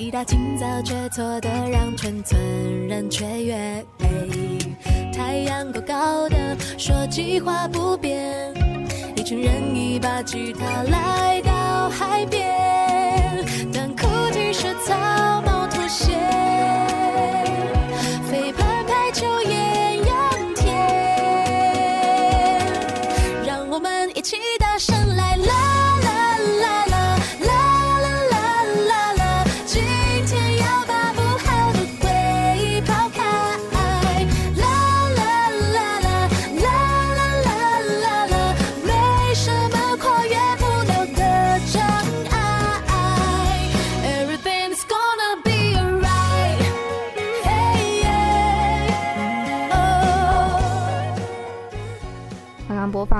[0.00, 2.40] 一大清早却错得让全村
[2.88, 3.84] 人雀跃。
[5.12, 8.50] 太阳高高的，说计划不变。
[9.14, 12.48] 一群人一把吉他来到海边，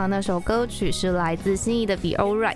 [0.06, 2.54] 那首歌曲是来自心仪的《Be Alright》，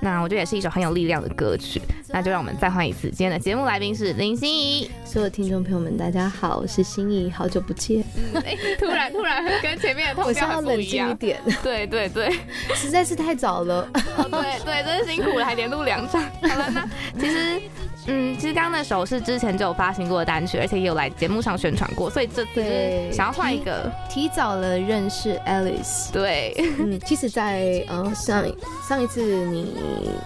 [0.00, 1.80] 那我觉得也是一首很有力量的歌曲。
[2.08, 4.90] 那就让我们再换一次，今天的节目来宾是林心怡。
[5.04, 8.04] 所有听众朋友们，大家好，我是心怡，好久不见。
[8.34, 11.14] 嗯哎、突然突然跟前面的我是痛调很不要冷静一。
[11.14, 12.32] 点，对对对，
[12.74, 13.88] 实在是太早了。
[14.16, 16.22] 哦对对，真是辛苦了，还连录两场。
[16.22, 17.60] 好了，那其实。
[18.06, 23.10] 嗯，其实刚刚那首是之前就有发行过的单曲，而且也有来节目上宣传过，所以这次对。
[23.12, 26.10] 想要换一个，提早了认识 Alice。
[26.12, 28.44] 对，嗯，其实在，呃上
[28.88, 29.74] 上一次你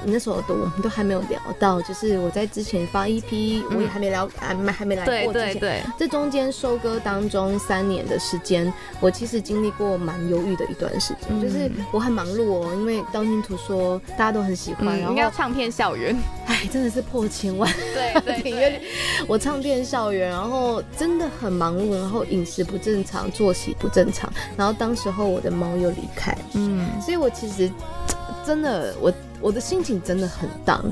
[0.04, 5.52] 你那时候都我们都还没有聊到，就是我在之前发 EP，、我也还没聊，还没还没来对过之前。
[5.54, 11.40] 对对，这中间收割当中三年的时间，我其实经历过蛮忧郁的一段时间，嗯。
[11.40, 18.80] 就是我很忙碌哦，因为道听途说大家都很喜欢，嗯，然后应该要唱片校园， 哎真的是破千万 对对订阅率，
[19.26, 27.70] 我唱遍校园，然后真的很忙碌，然后饮食不正常，作息不正常，然后当时候我的猫又离开，嗯，所以我其实
[28.46, 29.12] 真的我。
[29.40, 30.84] 我的心情真的很荡，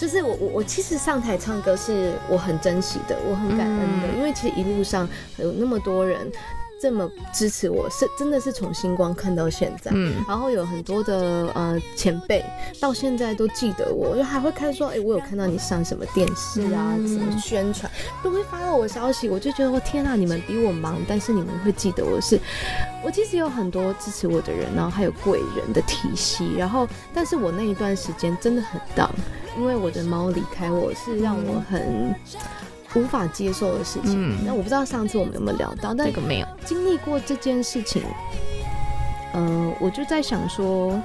[0.00, 5.06] 就是我我我其实上台唱歌是我很珍惜的，我很感恩的，嗯因为其实一路上
[5.36, 6.26] 有那么多人
[6.82, 12.44] 这么支持我，是真的是从星光看到现在，嗯然后有很多的呃前辈
[12.80, 17.88] 到现在都记得我，就还会看说，哎、我有看到你上什么电视啊，嗯什么宣传，
[18.20, 22.36] 都会发到我消息，我就觉得我天啊，你们比我忙，但是你们会记得我是，
[23.04, 29.14] 我其实有很多支持我的人，然后还有贵人的体系，然后但是我那一段时间真的很 down，
[29.56, 32.12] 因为我的猫离开我是让我很。
[32.94, 38.02] 无法接受的事情，嗯那我不知道上次我们有没有聊到，但这个没有，经历过这件事情，
[39.32, 41.00] 呃，我就在想说，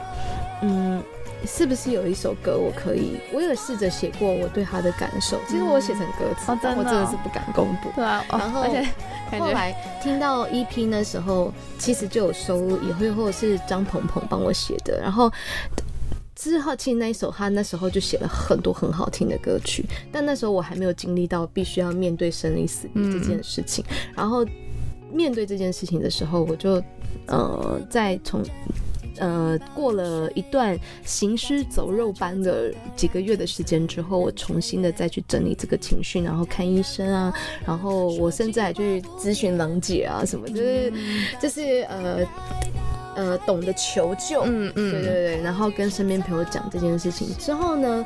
[0.62, 1.02] 嗯，
[1.46, 3.18] 是不是有一首歌我可以？
[3.34, 7.90] 我有试着写过我对他的感受，其实我写成歌词，但我真的是不敢公布。
[7.96, 9.74] 对啊，哦然后而且后来
[10.04, 15.32] 听到 EP 的时候，其实就有收录，也会或者是张鹏鹏帮我写的，然后。
[16.38, 23.84] 之后，其实那一首他那时候就写了很多很好听的歌曲，但那时候我还没有经历到必须要面对生离死别这件事情。
[24.16, 24.46] 然后
[25.12, 26.82] 面对这件事情的时候，我就
[27.26, 28.44] 呃再从
[29.18, 37.34] 呃过了一段行尸走肉般的几个月的时间之后，我重新的再去整理这个情绪，然后看医生啊，
[37.66, 40.94] 然后我甚至还去咨询冷姐啊什么，就是
[41.42, 42.24] 就是呃
[43.18, 48.06] 呃懂得求救，嗯嗯，对对对，然后跟身边朋友讲这件事情之后呢，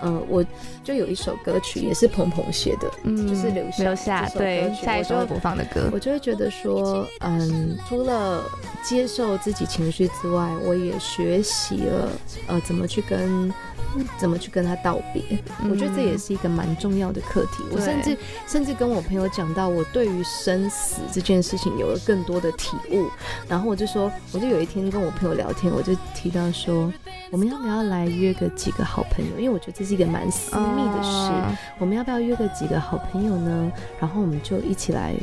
[0.00, 0.44] 呃，我
[0.84, 8.42] 就有一首歌曲也是鹏鹏写的，嗯就是留下留下对下一首播放的歌，我就会觉得说，嗯，除了
[8.84, 12.08] 接受自己情绪之外，我也学习了
[12.46, 13.52] 呃怎么去跟
[14.18, 15.22] 怎么去跟他道别。
[15.70, 17.64] 我觉得这也是一个蛮重要的课题。
[17.72, 23.06] 我甚至甚至跟我朋友讲到，我对于生死这件事情有了更多的体悟。
[23.48, 26.92] 然后我就说，我就有一天跟我朋友聊天，我就提到说，
[27.30, 29.38] 我们要不要来约个几个好朋友？
[29.38, 31.08] 因为我觉得这是一个蛮私密的事。
[31.08, 33.72] 啊我们要不要约个几个好朋友呢？
[33.98, 35.14] 然后我们就一起来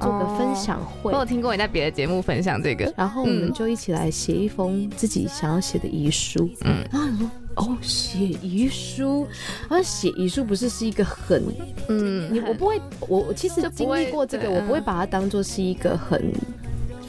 [0.00, 1.12] 做个分享会。
[1.12, 6.48] 我有听过你在别的节目分享这个，然后我们嗯就一起来写一封自己想要写的遗书。
[6.64, 9.26] 嗯然后你说哦，写遗书，
[9.68, 11.42] 然后写遗书不是是一个很，
[11.88, 16.32] 嗯你我不会，我我其实经历过这个，对我不会嗯把它当做是一个很。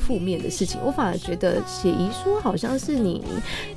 [0.07, 3.21] 负面的事情，我反而觉得写遗书好像是你，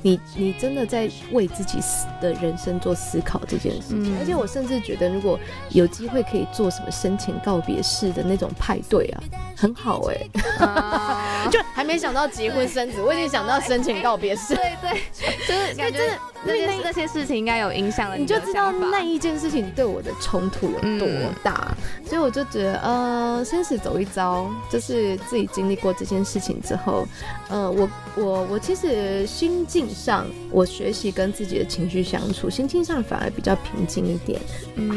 [0.01, 5.37] 你你真的在为自己思的人生做思考这件事情，嗯而且我甚至觉得，如果
[5.71, 9.23] 有机会可以做什么生前告别式的那种派对啊，
[9.57, 14.55] 很好哎、 就还没想到结婚生子，我已经想到生前告别式。
[14.55, 15.01] 对对，
[15.47, 15.99] 就是感觉
[16.43, 21.07] 那些那些事情应该有影响了你的就知道那一件事情对我的冲突有多
[21.43, 21.75] 大，
[22.05, 27.07] 所以我就觉得，呃，生死走一遭，就是自己经历过这件事情之后，
[27.49, 34.39] 呃，我我我其实心境上，我学习跟自己的情绪相处，心境上反而比较平静一点，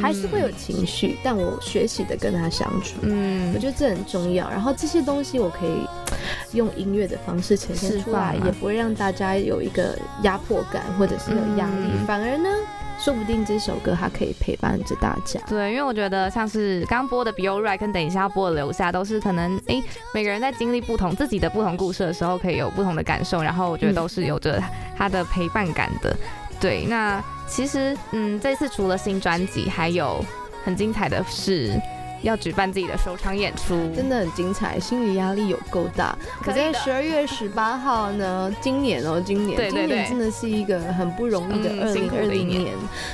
[0.01, 3.53] 还是会有情绪，但我学习的跟他相处，嗯。
[3.55, 4.51] 我觉得这很重要。
[4.51, 12.07] 然后这些东西我可以用音乐的方式呈现出来也不会让大家有一个压迫感或者是有压力，嗯。
[12.07, 12.49] 反而呢，
[12.99, 15.41] 说不定这首歌它可以陪伴着大家。
[15.47, 19.83] 对，因为我觉得像是刚播的《Be Alright》跟等一下要播的《留下》，都是可能诶
[20.13, 24.63] 每个人在经历不同自己的不同故事的时候，可以有不同的感受，然后我觉得都是有着
[24.97, 26.17] 它的陪伴感的。
[26.61, 30.25] 对，那其实嗯，这次除了新专辑，还有
[30.65, 31.79] 很精彩的是
[32.25, 36.17] 要举办自己的首场演出，真的很精彩，心理压力有够大。
[36.43, 42.73] 可在十二月十八号呢，今年哦，今年对对对今年真的是一个很不容易的嗯二零二零年。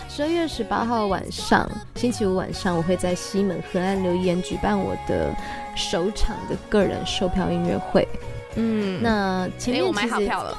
[0.09, 5.35] 十二月十八号晚上，星期五晚上，我会在西门河岸留言举办我的
[5.75, 8.07] 首场的个人售票音乐会。
[8.55, 10.57] 嗯，那前面我买好票了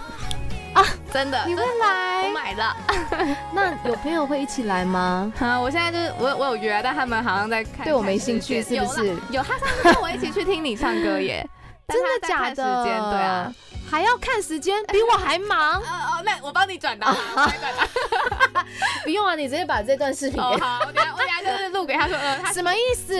[0.74, 2.76] 啊，真的，你会来我买了。
[3.54, 5.32] 那有朋友会一起来吗？
[5.40, 11.46] 啊，我现在就是我我有约，但他们好像在看，对我没兴趣是不是有他上次跟我一起去听你唱歌耶，
[11.88, 12.84] 真的假的？
[12.84, 12.92] 对
[13.22, 13.54] 啊。，
[13.92, 15.82] 还要看时间，比 我还忙。
[15.82, 18.66] 哦哦，那我帮你转达，帮你转达。
[19.04, 23.20] 不用啊，你直接把这段视频好，我等下我等下就是录给他说，呃，什么意思？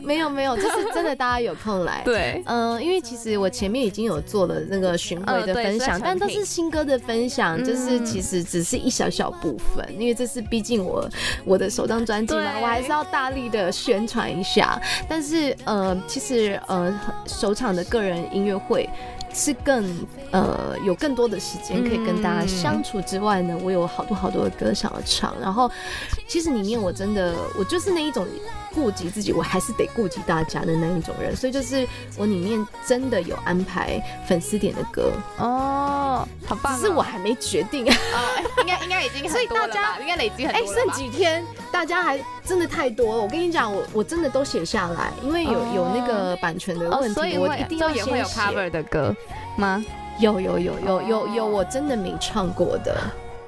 [0.00, 2.02] 没有没有，就是真的，大家有空来。
[2.04, 11.08] 对，嗯、因为其实我前面已经有做了那个巡回的分享，但都是新歌的分享，就是嗯其实只是一小小部分，因为这是毕竟我
[11.44, 14.80] 我的首张专辑嘛，我还是要大力的宣传一下。
[15.08, 16.92] 但是呃，其实呃，
[17.26, 18.88] 首场的个人音乐约会。
[19.34, 19.82] 是更
[20.30, 25.70] 呃有更多的时间可以跟大家相处之外呢，我有好多好多的歌想要唱，然后
[26.28, 28.26] 其实里面我真的我就是那一种
[28.74, 37.86] 顾及自己，我还是得顾及大家的那一种人，所以就是我里面真的有安排粉丝点的歌，哦，好棒哦，只是我还没决定。
[37.86, 37.92] 应
[38.66, 40.88] 该应该已经所以很多了大家，应该累积很哎，剩。
[40.92, 43.22] 几天，大家还真的太多了。
[43.22, 49.14] 我跟你讲，我我真的都写下来，因为有有那个版权的哦，问题，所以我一定也会有 cover 的歌
[49.56, 49.82] 吗？
[50.18, 53.00] 有有有有有有，我真的没唱过的，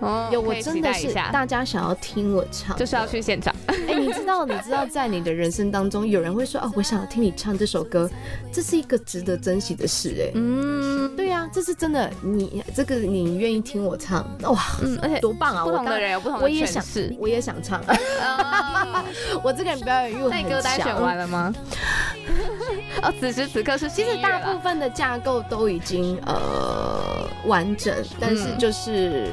[0.04, 3.54] 哦有我真的是大家想要听我唱，就是要去现场。
[3.66, 8.10] 哎、你知道，你知道，在你的人生当中，有人会说，哦，我想要听你唱这首歌，
[8.52, 15.64] 这是一个值得珍惜的事，哎、嗯对呀、这是真的，你这个你愿意听我唱，哇，嗯，而且多棒啊！
[15.64, 16.82] 不同的人有不同的我也想。
[17.18, 19.04] 我也想唱，哦
[19.42, 21.00] 我这个人表演欲那很你歌单选。
[21.00, 21.52] 完了吗？
[23.02, 29.28] 哦，此时此刻是其实大部分的架构都已经呃完整，但是嗯就是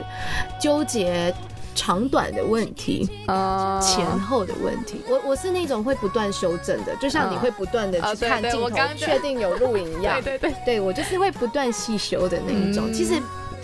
[0.59, 1.34] 纠结
[1.76, 3.09] 长短的问题。
[3.28, 10.22] 哦前后的问题，我我是那种会不断修正的，就像你会不断的去看镜头确定有录影一样。
[10.22, 12.89] 对 对对，对我就是会不断细修的那一种。
[12.89, 13.13] 嗯其实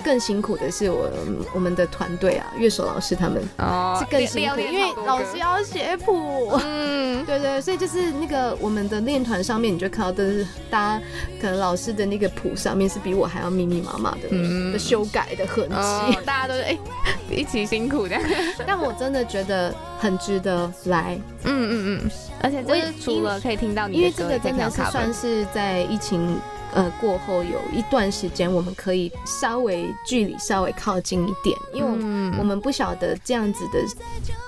[0.04, 1.10] 更辛苦的是我
[1.54, 6.52] 我们的团队啊，乐手老师他们哦是更辛苦，因为老师要写谱。
[6.64, 11.04] 嗯，对对，所以就是那个我们的练团上面，你就看到都是大家
[11.42, 14.72] 可能老师的那个谱上面是比我还要密密麻麻的、嗯。
[14.72, 15.76] 的修改的痕迹。
[15.76, 16.78] 哦，大家都是哎
[17.30, 18.18] 一起辛苦的，
[18.66, 26.40] 但我真的觉得很值得来，嗯嗯嗯，而且就是除了可以听到你因为这个真的是算是在疫情
[26.78, 31.90] 呃过后有一段时间，我们可以稍微距离稍微靠近一点，因为
[32.38, 33.80] 我们不晓得这样子的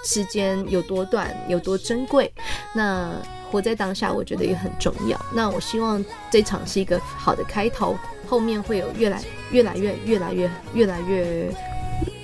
[0.06, 2.32] 时间有多短，有多珍贵。
[2.72, 3.12] 那
[3.52, 5.20] 活在当下，我觉得也很重要。
[5.34, 11.52] 那我希望这场是一个好的开头，后面会有越来越来越越来越越来越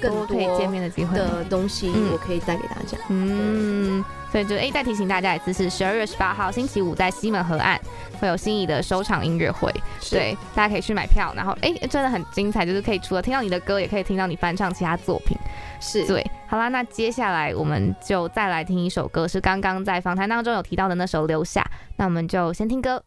[0.08, 2.98] 更多多可以见面的机会的东西，嗯我可以带给大家。
[3.10, 7.80] 嗯，所以就哎，再提醒大家一次，是十二月十八号星期五在西门河岸
[8.20, 9.74] 会有心仪的首场音乐会，
[10.10, 15.38] 对，大家可以去买票，然后哎，真的很精彩，就是可以除了听到你的歌，也可以听到你翻唱其他作品。
[15.80, 21.62] 是，对，好啦，那接下来我们就再来听一首歌，是刚刚在访谈当中有提到的那首《留下》，
[21.98, 23.04] 那我们就先听歌。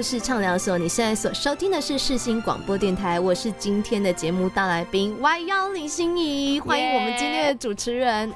[0.00, 8.32] 故事畅聊所，你现在所收听的是世新广播电台，我是今天的节目大来宾 Y 幺林心怡，欢迎我们今天的主持人。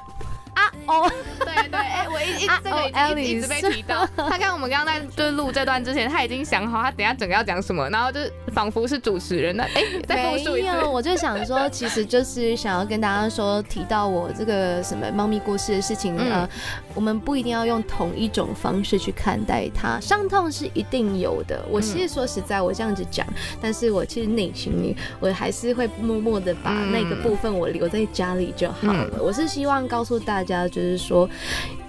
[0.87, 1.09] 哦，
[1.39, 4.05] 对对，哎、我一这个已哦经一直被提到。
[4.15, 8.19] 他刚刚我们刚刚在就是录这段之前，他已经想好他等下整个要讲什么，然后就
[8.53, 16.49] 仿佛是主持人那哎、再复述一我就想说，其实就是想要跟大家说，提到我这个什么猫咪故事的事情，嗯呃，
[16.93, 21.63] 我们不一定要用同一种方式去看待它，伤痛是一定有的。
[21.69, 23.25] 我其实说实在，我这样子讲，
[23.61, 29.19] 但是我其实内心里，我还是会默默的把嗯那个部分我留在家里就好了。
[29.21, 31.29] 我是希望告诉大家，就是说。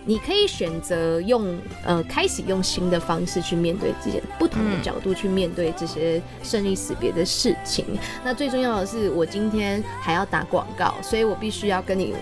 [0.09, 7.85] 你可以选择用呃开始用新的方式去面对这些不同的角度去面对这些生离死别的事情。
[8.25, 12.15] 那最重要的是，我今天还要打广告，所以我必须要跟你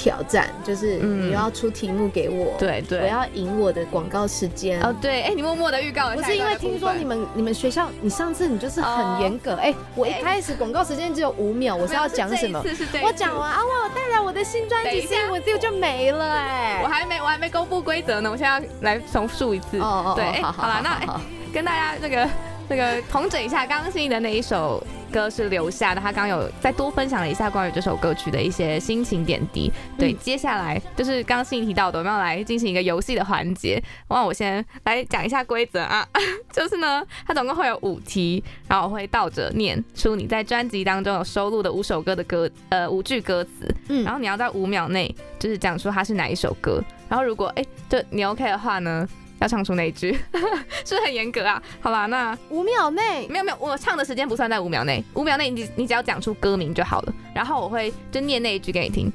[0.00, 1.28] 挑战，就是嗯。
[1.28, 3.00] 你要出题目给我，对对。
[3.00, 4.80] 我要赢我的广告时间。
[4.82, 6.44] 哦对，哎、你默默的预告了不是因。
[6.44, 12.64] 为听说你们你们学校，你上次你就是哦很严格，哎、我一开始广告时间只有五秒，我是要讲什么？
[13.02, 15.16] 我讲完啊，哇，我带来我的新专辑等一下。
[15.16, 19.78] Sing With You 就没了哎、我还没我还没公布规则呢，我现在要来重述一次。
[19.78, 21.06] 哦哦，对，哎、好好了，那、哎
[21.52, 22.28] 跟大家那个
[22.70, 24.80] 那个统整一下，刚刚心仪的那一首
[25.12, 29.72] 歌是留下的，他刚刚有再多分享了一下关于这首歌曲的一些心情点滴。
[29.98, 30.18] 对，嗯。
[30.20, 33.82] 接下来就是刚刚心仪提到的，我们要来进行一个游戏的环节。
[34.08, 36.06] 那我先来讲一下规则啊，
[36.52, 44.04] 就是呢，它总共会有五题，然后我会倒着念出你在专辑当中有收录的五首歌的歌呃五句歌词，嗯。
[44.04, 49.08] 然后你要在五秒内就是讲出它是哪一首歌，然后如果哎、就你 OK 的话呢，
[49.40, 50.12] 要唱出那一句，
[50.84, 51.60] 是不是很严格啊？
[51.80, 53.26] 好啦，那五秒内。
[53.28, 59.12] 没有没有，我唱的时间不算在五秒内，五秒内你你只要讲出歌名就好了，然后我会就念那一句给你听。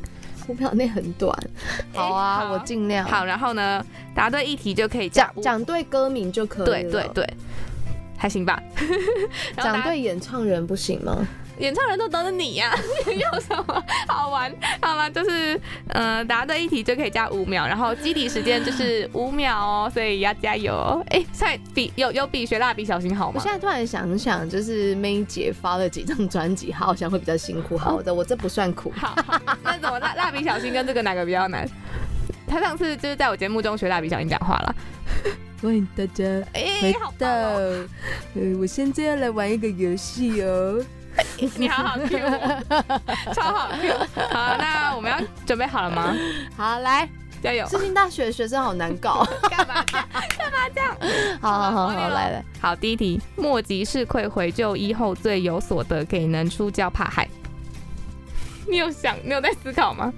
[0.47, 1.35] 五秒内很短，
[1.93, 3.03] 好啊，好我尽量。
[3.07, 6.91] 好，然后呢，答对一题就可以，讲讲对歌名就可以了。
[6.91, 7.33] 对对对，
[8.25, 8.59] 还行吧。
[9.61, 11.15] 讲对演唱人不行吗？
[11.59, 14.51] 演唱人都等着你呀、 有什么好玩？
[14.81, 21.05] 好了，就是呃，答对一题就可以加五秒，然后基底时间就是五秒哦，所以要加油哦。
[21.11, 23.53] 哎、现在比有有比学蜡笔小新好吗我现？
[23.53, 27.77] 在突然想想，就是 May 姐发了几张专辑，她好像会比较辛苦。
[27.77, 28.91] 好的，我这不算苦。
[29.61, 31.69] 那怎么蜡蜡笔小新跟这个哪个比较难？
[32.47, 34.75] 他上次就是在我节目中学蜡笔小新讲话了。
[35.61, 37.87] 欢迎大家哎、好棒哦！
[38.35, 40.83] 呃，我现在要来玩一个游戏哦。
[41.57, 43.93] 你好好 Q 我，超好 Q。
[44.31, 46.13] 好，那我们要准备好了吗？
[46.57, 47.07] 好，来，
[47.41, 47.65] 加油！
[47.67, 49.25] 世新大学的学生好难搞。
[49.49, 50.07] 干嘛这样？
[50.37, 51.39] 干嘛这样？
[51.41, 57.27] 好好好好，来来，好，第一题，莫及是愧回就医后最有所得，给能出教怕害。
[58.67, 60.11] 你有想，你有在思考吗？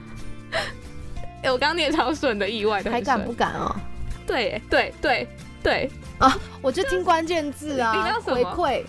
[1.44, 3.32] 哎、我刚念超顺的，意外的，还敢不？
[3.32, 3.74] 敢哦？
[4.28, 5.28] 对对对
[5.64, 8.84] 对啊，我就听关键字啊你叫，什么回馈、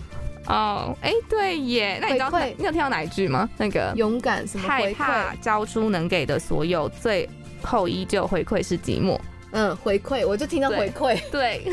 [0.47, 3.49] 哦，哎、对耶，那你知道回馈你有听到哪一句吗？
[3.57, 5.39] 那个勇敢什么害回怕馈？
[5.39, 7.27] 交出能给的所有，最
[7.63, 9.19] 后依旧回馈是寂寞。
[9.51, 11.63] 嗯，回馈，我就听到回馈，对，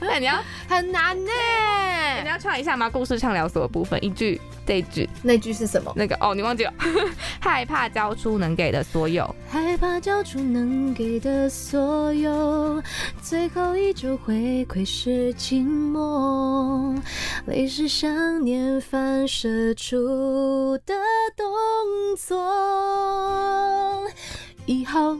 [0.00, 0.34] 那 你要
[0.68, 1.30] 很难呢。
[2.22, 2.88] 你要唱一下吗？
[2.88, 5.92] 故事畅聊所的部分，一句这一句，那句是什么？
[5.96, 6.72] 那个哦，你忘记了，
[7.40, 12.82] 害怕交出能给的所有，害怕交出能给的所有，
[13.20, 16.96] 最后依旧回馈是寂寞。
[17.46, 20.94] 泪是想念反射出的
[21.36, 21.46] 动
[22.16, 22.36] 作。
[24.64, 25.16] 以后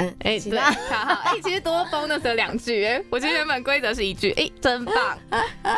[0.00, 5.18] 嗯，哎、对，好好，哎、其实多崩的只有两句，哎，我觉得原本规则是一句，哎、真棒，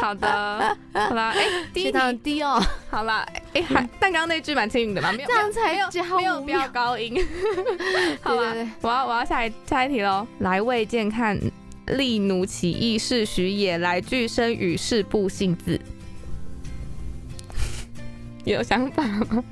[0.00, 1.44] 好的，好啦，哎、
[1.74, 7.20] 第一题，低哦，好啦，哎、还，但刚刚那句蛮轻盈的嘛，没有，这样才没有加没有飙高音，
[8.22, 11.36] 好吧我要我要下一下一题喽，来为健看
[11.86, 15.80] 力奴起义是许也来俱生与世不信字。
[18.44, 19.42] 有想法吗？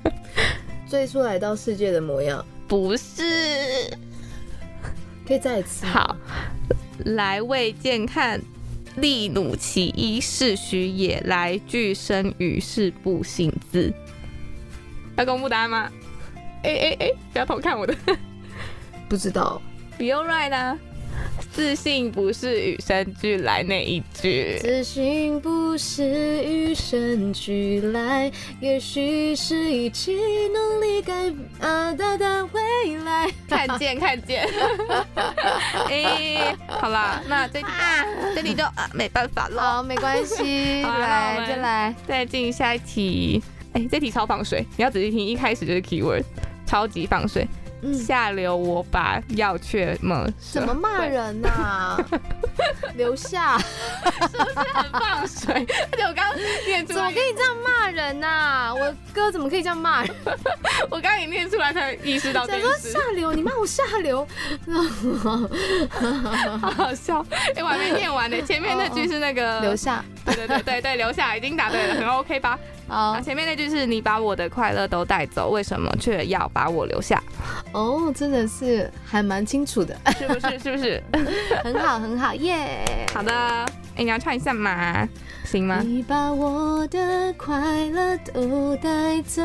[0.86, 3.88] 最初来到世界的模样，不是。
[5.30, 6.16] 可以再一次好，
[7.04, 8.40] 来未见看，
[8.96, 13.94] 力弩起义士许也来俱生于是不信字。
[15.16, 15.88] 要公布答案吗？
[16.64, 17.94] 哎哎哎，不要偷看我的。
[19.08, 19.62] 不知道，
[19.96, 20.76] Be alright 啊，
[21.52, 24.56] 自信不是与生俱来那一句。
[24.60, 30.16] 自信不是与生俱来，也许是一起
[30.48, 33.28] 努力改啊的的未来。
[33.48, 34.48] 看见看见，
[35.90, 38.04] 哎、好啦，那这啊、
[38.34, 39.60] 这题就啊没办法了。
[39.60, 41.94] 好，没关系， 来再来。
[42.06, 43.42] 再进下一题，
[43.72, 46.22] 哎、这题超放水，你要仔细听，一开始就是 keyword，
[46.66, 47.46] 超级放水。
[47.82, 51.96] 嗯，下流我把要却么怎么骂人呐、
[52.94, 55.66] 留下，是不是很放水？
[55.92, 56.34] 而且我刚刚
[56.66, 60.14] 念出来怎么可，以这样骂人呐、我哥怎么可以这样骂人？
[60.90, 64.26] 我刚刚一念出来才意识到这想说件事下，流，你骂我下流，
[66.60, 67.24] 好好笑。
[67.54, 70.04] 哎、我还没念完呢，前面那句是那个留，下。
[70.24, 72.58] 对对对对对， 留下已经答对了，很 OK 吧？
[72.90, 77.22] 好啊，前面那句是你把我的快乐都带走，为什么却要把我留下？
[77.72, 80.58] 哦，真的是还蛮清楚的，是不是？
[80.58, 81.02] 是不是？
[81.62, 85.08] 很好很好，耶、好的，哎、你要唱一下吗？
[85.44, 85.80] 行吗？
[85.84, 89.42] 你把我的快乐都带走，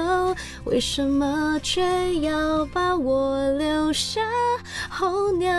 [0.66, 4.22] 为什么却要把我留下？
[4.90, 5.50] 候鸟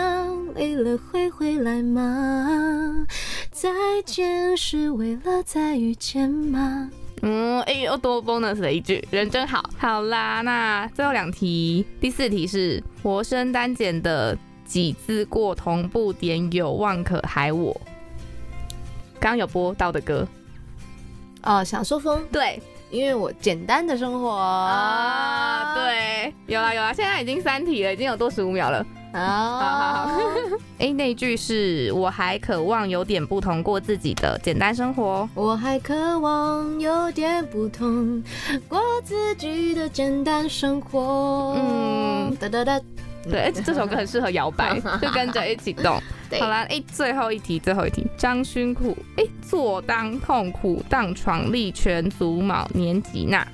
[0.55, 3.05] 累了会回来吗？
[3.51, 3.69] 再
[4.05, 6.89] 见是为了再遇见吗？
[7.21, 9.67] 嗯，哎、又多 bonus 了一句，人真好。
[9.77, 17.75] 好啦，那最后两题，第四题是活生单简的几字过同步点有望可海我。
[19.19, 20.27] 刚刚有播到的歌，
[21.41, 22.61] 哦，想说风，对
[22.91, 28.85] 因为我简单的生活啊，，对，有啦有啦，现在已经三题了，已经有多十五秒了。
[29.13, 29.19] 好
[29.59, 30.21] 好
[30.79, 35.27] 哎、那一句是我还渴望有点不同过自己的简单生活。
[35.33, 38.21] 我还渴望有点不同，
[38.67, 41.55] 过自己的简单生活。
[41.57, 42.79] 嗯哒哒哒，
[43.23, 45.99] 对，哎这首歌很适合摇摆， 就跟着一起动。
[46.39, 53.47] 好啦，哎、最后一题，最后一题，张勋苦，哎、坐当痛苦当床立全足卯年吉那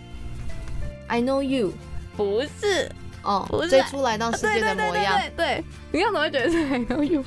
[1.08, 1.72] ，I know you。
[2.18, 2.92] 不是，
[3.24, 7.24] 哦最初来到世界的模样，对你看怎么会觉得是 I know you？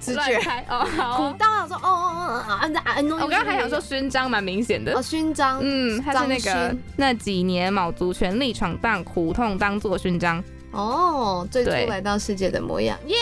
[0.00, 0.38] 直觉。
[0.68, 1.36] 哦，好苦哦。
[1.38, 3.16] 到想说，哦哦哦哦，I I know you。
[3.16, 10.42] 我刚刚还想说勋章蛮明显的哦，，勋章，嗯，他是那个那几年卯足全力闯荡，苦痛当做勋章。
[10.72, 13.16] 哦，最初来到世界的模样，耶！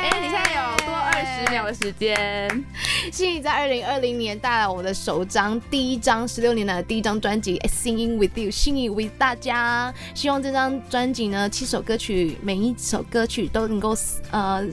[0.00, 2.64] 哎、你现在有多二十秒的时间，
[3.12, 9.92] 心怡在二零二零年带来我的首张第一张十六年来的第一张专辑《Singing with You》，心怡 with 大家。
[10.14, 13.96] 希望这张专辑呢，七首歌曲，每一首歌曲都能够
[14.30, 14.64] 呃。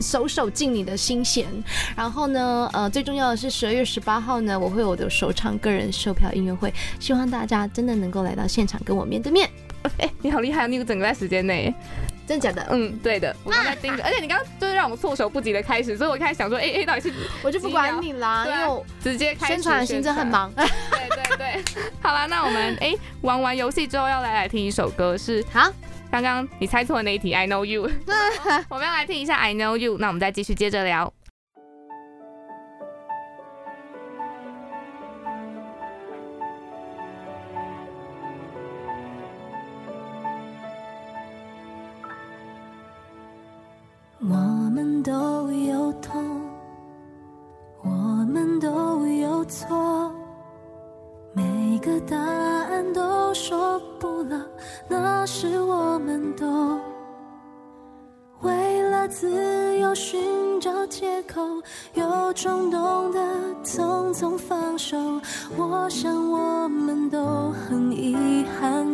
[0.00, 1.46] 首首进你的心弦，
[1.96, 9.48] 然后呢，呃，最重要的是十二月十八号呢，我会有我的首场个人售票音乐会，希望大家真的能够来到现场跟我面对面，
[9.98, 11.72] 哎、 你好厉害，你有整个在时间内。
[12.26, 12.66] 真的假的？
[12.70, 17.12] 嗯，对的，我刚才盯着， 而且你刚刚就是让我措手不及的开始，所以我开始想说，哎、哎、到底是
[17.42, 20.26] 我就不管你啦，因对啊为直接开始宣传的行政很。
[20.26, 20.50] 忙。
[20.56, 25.70] 对对对，好啦，那我们哎、玩完游戏之后要来来听一首歌，是好，
[26.10, 27.90] 刚刚你猜错的那一题，I know you。
[28.68, 31.12] 我们要来听一下 I know you，那我们再继续接着聊。
[44.74, 45.12] 们都
[45.52, 46.40] 有痛，
[47.84, 50.12] 我们都有错，
[51.32, 54.44] 每个答案都说不了，
[54.88, 56.76] 那是我们都
[58.40, 61.40] 为了自由寻找借口，
[61.92, 63.20] 有冲动的
[63.62, 64.96] 匆匆放手。
[65.56, 68.93] 我想我们都很遗憾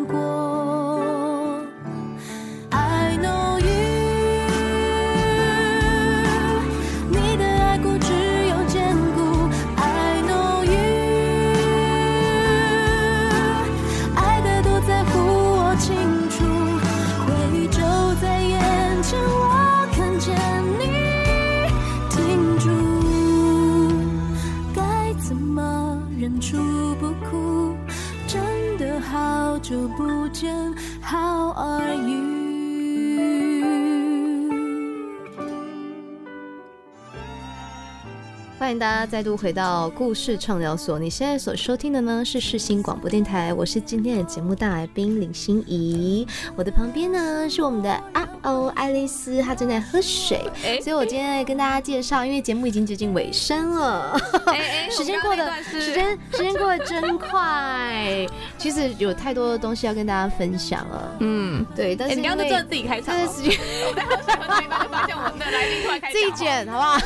[38.71, 40.97] 欢迎大家再度回到故事畅聊所。
[40.97, 46.25] 你现在所收听的呢是世新广播电台，我是今天的节目大来宾林心怡。
[46.55, 50.49] 我的旁边呢是我们的啊哦爱丽丝，她正在喝水，
[50.81, 54.17] 所以我今天来跟大家介绍，因为节目已经接近尾声了，
[54.89, 58.25] 时间过得时间时间过得真快。
[58.57, 63.51] 其实有太多的东西要跟大家分享了，嗯，对，但是你刚刚做自己开场，这是
[63.91, 66.99] 我在好喜欢听，发现我们的来宾突然开自己剪好不好？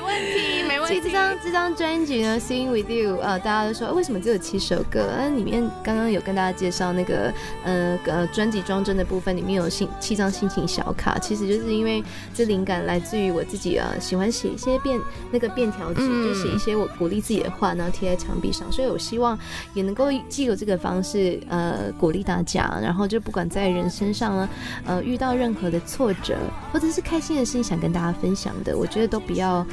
[0.09, 0.95] 没问题，没问题。
[0.95, 5.07] 其实这张这张专辑呢，Sing with You，呃，大家都说为什么只有七首歌？
[5.17, 7.31] 那里面刚刚有跟大家介绍那个
[7.63, 12.03] 呃呃专辑装帧的部分，里面有心七张心情小卡，其实就是因为
[12.33, 14.99] 这灵感来自于我自己啊，喜欢写一些便
[15.31, 19.37] 那个便条纸，就写一些我鼓励自己的话，然后贴在墙壁上，所以我希望
[19.75, 24.49] 也能够既有这个方式呃鼓励大家，然后就不管在人身上呢，
[24.85, 26.35] 呃遇到任何的挫折
[26.73, 29.65] 或者是开心的事情想跟大家分享的，我觉得都不要。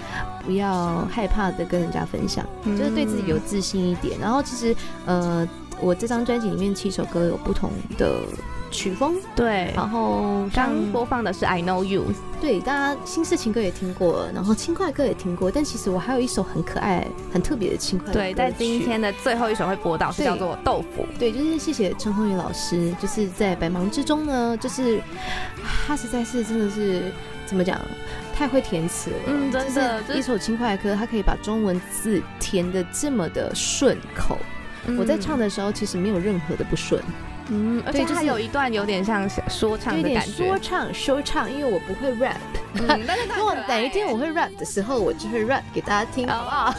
[0.45, 4.19] 不要害怕的跟人家分享，就是对自己有自信一点。
[4.19, 5.49] 然后其实，呃，
[5.81, 8.21] 我这张专辑里面七首歌有不同的
[8.71, 9.73] 曲风，对。
[9.75, 12.03] 然后刚播放的是《I Know You》，
[12.41, 15.51] 对，大家新式情歌也听过，然后轻快歌也听过。
[15.51, 18.13] 但其实我还有一首很可爱、很特别的轻快歌。
[18.13, 21.05] 对，在今天的最后一首会播到，是叫做《豆腐》。
[21.19, 25.01] 对，就是谢谢陈宏宇老师，就是在百忙之中呢，就是
[25.87, 27.11] 他实在是真的是
[27.47, 27.81] 怎么讲？
[28.37, 34.39] 太会填词了，嗯，真的，一首轻快的歌，它可以把中文字填的这么的顺口。
[34.99, 37.03] 我在唱的时候，其实没有任何的不顺。
[37.49, 42.37] 嗯，而且它有一段有点像说唱的感觉，说唱说唱，因为我不会 rap。
[42.75, 46.75] 如果哪一天我会 rap 的时候，我就会 rap 给大家听，好不好？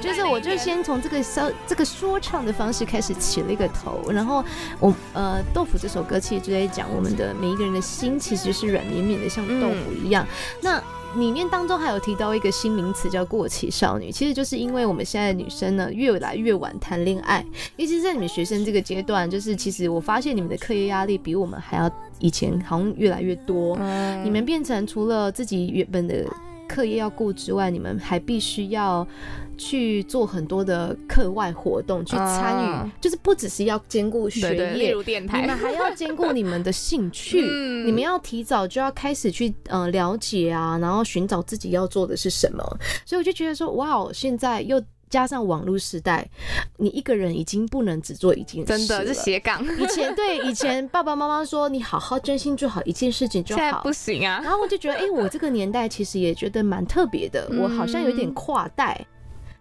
[0.00, 4.44] 就是我就先从这个说这个说唱的方式开始起了一个头，然后
[4.80, 10.26] 我呃豆腐这首歌其实就在讲我们的每一个人的心其实是软绵绵的，像豆腐一样。
[10.60, 10.82] 那
[11.16, 17.44] 里面当中还有提到一个新名词叫过期少女，其实就是因为我们现在的女生呢越来越晚谈恋爱，
[17.76, 23.76] 尤其是在你们学生这个阶段，就是其实我发现你们的课业压力比我们还要以前好像越来越多，
[24.22, 26.24] 你们变成除了自己原本的
[26.68, 29.06] 课业要顾之外，你们还必须要。
[29.58, 37.40] 去做很多的课外活动，去参与，就是不只是要兼顾学业，你们还要兼顾你们的兴趣，
[37.86, 42.62] 你们要提早就要开始去呃了解啊，然后寻找自己要做的是什么。
[43.06, 44.78] 所以我就觉得说，哇，现在又
[45.08, 46.28] 加上网络时代，
[46.78, 49.64] 你一个人已经不能只做一件事，真的是斜杠。
[49.78, 54.40] 以前对以前爸爸妈妈说你好好专心做好一件事情就好，不行啊。
[54.42, 59.06] 然后我就觉得，哎，我这个年代其实也觉得蛮特别的，我好像有点跨代。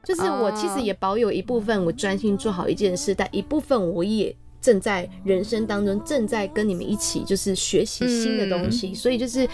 [0.04, 4.36] 就是我其实也保有一部分，我专心做好一件事，但一部分我也
[4.66, 8.96] 正在人生当中正在跟你们一起，就是学习新的东西。
[8.96, 9.48] 所以就是，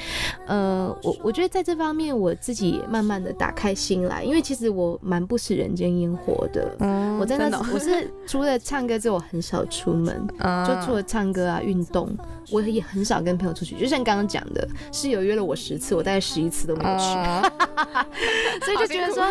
[0.48, 6.74] 呃，我我觉得在这方面我自己也慢慢的打开心来，因为其实我蛮不食人间烟火的。
[6.80, 10.26] 嗯我真的，我是除了唱歌之外，我很少出门，
[10.66, 12.10] 就除了唱歌啊，运动。
[12.50, 17.06] 我也很少跟朋友出去，就像刚刚讲的，室友约了我十次，我大概十一次都没有去，
[18.66, 19.24] 所以就觉得说，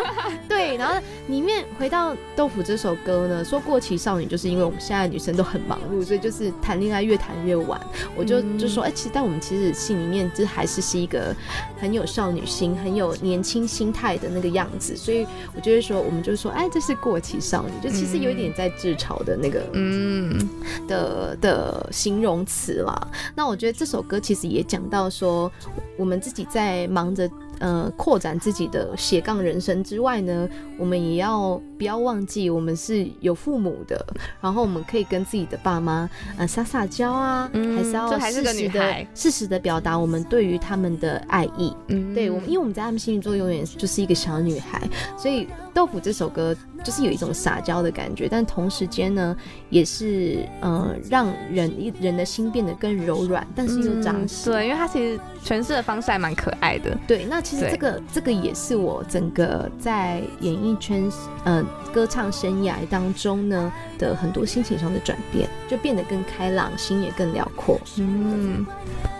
[0.47, 0.75] 对。
[0.77, 7.79] 然后里面回到豆腐这首歌呢，说过期少女，就是因为我们现在女生都很忙碌，所以就是谈恋爱越谈越晚。
[8.17, 11.33] 我就就说，哎，其实但我们其实心里面这还是是一个
[11.79, 20.49] 很有少女心、很有年轻心态的那个样子，所以我就会说，我们就说，哎，这是过气少女，就其实有一点在自嘲的那个嗯
[20.87, 23.07] 的的形容词啦。
[23.33, 25.49] 那我觉得这首歌其实也讲到说，
[25.97, 27.29] 我们自己在忙着。
[27.61, 30.49] 呃，扩展自己的斜杠人生之外呢，
[30.79, 34.03] 我们也要不要忘记，我们是有父母的，
[34.41, 36.09] 然后我们可以跟自己的爸妈
[36.39, 41.71] 呃撒撒娇啊，还是要适时的适时的表达我们对于他们的爱意。
[41.89, 44.81] 嗯，对我们，因为我们在他们心里做永远就是一个小女孩，
[45.15, 49.37] 所以豆腐这首歌就是有一种撒娇的感觉，但同时间呢，
[49.69, 54.49] 也是呃让人一人的心变得更柔软，但是又扎实。
[54.49, 56.97] 对，因为它其实诠释的方式还蛮可爱的。
[57.07, 57.39] 对，那。
[57.51, 61.11] 其实这个这个也是我整个在演艺圈
[61.43, 61.61] 呃
[61.93, 67.77] 歌唱生涯当中呢的很多心情上的转变，就变得更开朗，心也更辽阔。
[67.97, 68.65] 嗯，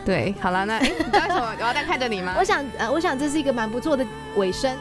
[0.05, 1.53] 对，好了，那 哎，你知道什么？
[1.59, 2.35] 我要再看着你吗？
[2.37, 4.05] 我想呃，我想这是一个蛮不错的
[4.37, 4.73] 尾声。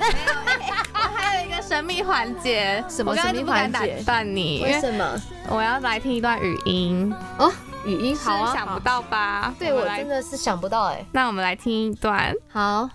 [0.94, 4.00] 我还有一个神秘环节，什么神秘环节？
[4.06, 4.62] 断你？
[4.62, 5.20] 为什么？
[5.48, 7.52] 我要来听一段语音哦，
[7.84, 9.52] 语音好啊，想不到吧？
[9.58, 11.04] 对我真的是想不到哎。
[11.10, 12.88] 那我们来听一段，好。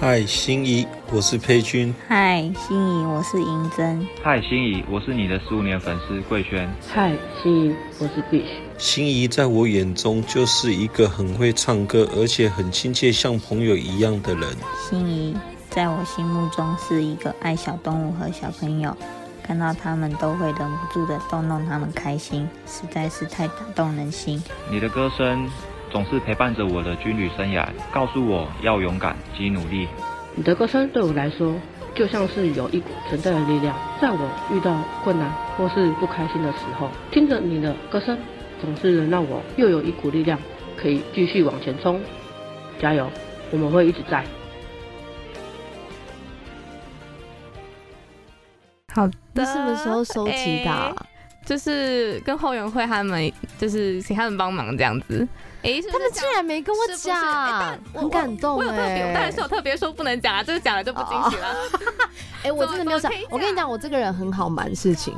[0.00, 1.94] 嗨，心仪，我是佩君。
[2.08, 4.08] 嗨，心仪，我是银珍。
[4.22, 6.66] 嗨，心仪，我是你的十五年粉丝桂轩。
[6.88, 8.46] 嗨，心仪，我是 Bish。
[8.78, 14.48] 心仪在我眼中就是一个很会唱歌，而且很亲切，像朋友一样的人。
[14.88, 15.36] 心仪
[15.68, 18.96] 在我心目中是一个爱小动物和小朋友，
[19.42, 24.42] 看到他们都会忍不住的逗弄他们开心，实在是太打动人心。
[24.70, 25.46] 你的歌声。
[25.90, 29.88] 总是陪伴着我的军旅生涯，告诉我要勇敢及努力。
[30.36, 31.54] 你的歌声对我来说，
[31.94, 38.16] 就像是有一股存在的力量，在我遇到困难或是不开心的时候，听着你的歌声，
[38.60, 40.38] 总是能让我又有一股力量，
[40.76, 42.00] 可以继续往前冲。
[42.80, 43.10] 加油，
[43.50, 44.24] 我们会一直在。
[48.94, 51.06] 好的，什么时候收集的？
[51.44, 55.26] 就是跟后援会他们，就是请他们帮忙这样子。
[55.62, 61.56] 哎，他们竟然没跟我讲，很感动我有特别，当然是有特别说不能讲啊，这个讲了就不惊喜了。
[62.44, 63.12] 哎，我真的没有 讲。
[63.28, 65.14] 我跟你讲，我这个人很好瞒事情，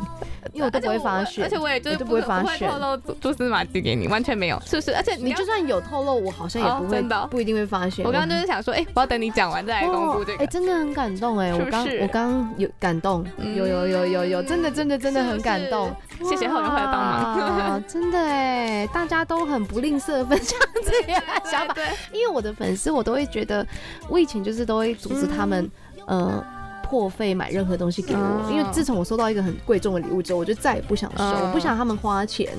[0.52, 4.94] 因为我都不会发现，而且我也就是不会发现透露蛛丝马迹给你，完全没有，是不是？
[4.94, 8.04] 而且你就算有透露，我好像也不会，不一定会发现。
[8.04, 10.42] 我刚刚就是想说，哎，我要等你讲完再来公布这个。
[10.42, 15.94] 哎，真的很感动哎，我刚我刚有感动，有有有有有，真的真的真的很感动。
[16.24, 21.74] 谢谢后援会帮忙， 真的哎，大家都很不吝啬分享这样想法，
[22.12, 23.66] 因为我的粉丝我都会觉得，
[24.08, 25.70] 我以前就是都会阻止他们，
[26.06, 26.44] 呃。
[26.92, 32.50] 破费买任何东西给我，因为自从我收到一个很贵重的礼物之后，我就再也不想收，我不想他们花钱。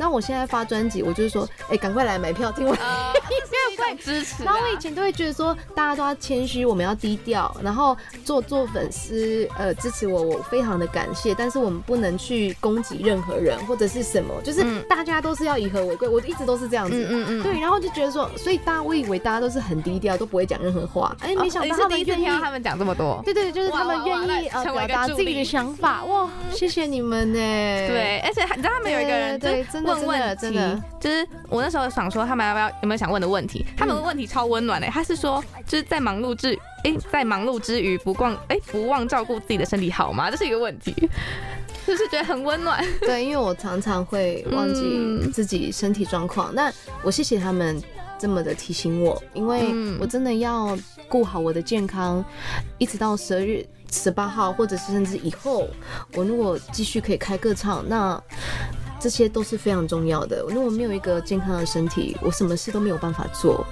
[0.00, 4.42] 那我现在发专辑，我就是说，哎，赶快来买票听我， 因为会支持。
[4.42, 11.32] 然后我以前都会觉得说，大家都要谦虚，我们要低调，然后做做粉丝，呃，支持我，我非常的感谢。
[11.32, 16.96] 但是我们不能去攻击任何人或者是什么，就是大家都是要以和为贵，我一直都是这样子。
[16.96, 17.42] 嗯嗯嗯。
[17.44, 21.16] 对，然后就觉得说，所以大家我以为大家都是很低调，都不会讲任何话。
[21.20, 23.22] 哎，没想到他们愿意听他们讲这么多。
[23.24, 23.75] 对对，就是。
[23.76, 27.38] 他们愿意呃表达自己的想法哇，谢谢你们呢。
[27.38, 29.48] 对，而且你知道他们有一个人就
[29.82, 34.86] 问问题，就是我那时候想说他们要不要有没有想问的问题，他们的问题超温暖的。
[34.88, 40.30] 他是说就是在忙碌之哎在忙碌之余不忘哎不忘照顾自己的身体好吗？
[40.30, 40.94] 这是一个问题，
[41.86, 42.84] 就是觉得很温暖。
[43.00, 46.72] 对，因为我常常会忘记自己身体状况，那
[47.02, 47.82] 我谢谢他们。
[48.18, 50.76] 这么的提醒我，因为我真的要
[51.08, 52.24] 顾好我的健康，
[52.78, 55.68] 一直到十二月十八号，或者是甚至以后，
[56.14, 58.20] 我如果继续可以开个唱，那
[58.98, 60.44] 这些都是非常重要的。
[60.48, 63.64] 如果没有一个健康的身体，我什么事都没有办法做。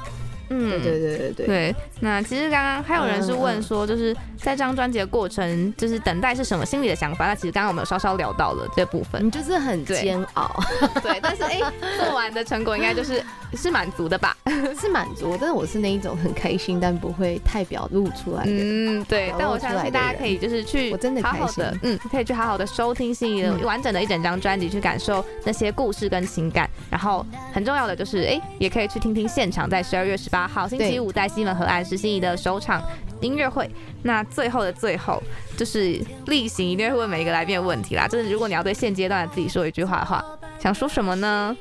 [0.51, 1.47] 嗯，对对对对对。
[1.47, 7.27] 对，那其实刚刚还有人是问说，就是在这张专辑的过程，就是等待是什么心理的想法？
[7.27, 10.55] 那其实刚刚我们有稍稍聊到了这部分，你就是很煎熬。
[11.03, 11.61] 对，但是哎，
[11.99, 13.25] 做完的成果应该就是
[13.57, 14.37] 是满足的吧？
[14.81, 18.51] 是满足，但是我是那一种很开心，但不会太表露出来的。
[18.51, 19.33] 嗯，对。
[19.39, 26.69] 但我相信大家可以就是去，我真的好好的，嗯，可以去好好的收听心仪的完整的一整张专辑，去感受那些故事跟情感。
[26.91, 32.83] 然后很重要的就是，哎，也可以去听听现场，在十二月十八号星期五在西门河岸是心仪的首场
[33.21, 33.71] 音乐会。
[34.03, 35.23] 那最后的最后，
[35.57, 38.07] 就是例行一定会问每一个来宾的问题啦。
[38.07, 40.25] 就是如果你要对现阶段的自己说一句话的话，
[40.59, 41.57] 想说什么呢？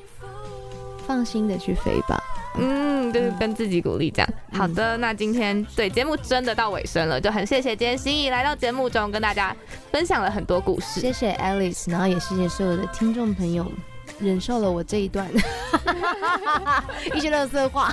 [1.05, 2.21] 放心的去飞吧。
[2.55, 4.29] 嗯，就是跟自己鼓励这样。
[4.51, 9.55] 好的，那今天对节目真的到尾声了，就很谢谢今天心仪来到节目中跟大家
[9.91, 10.99] 分享了很多故事。
[10.99, 13.65] 谢谢 Alice，然后也谢谢所有的听众朋友
[14.19, 15.27] 忍受了我这一段
[17.15, 17.91] 一些乐色话。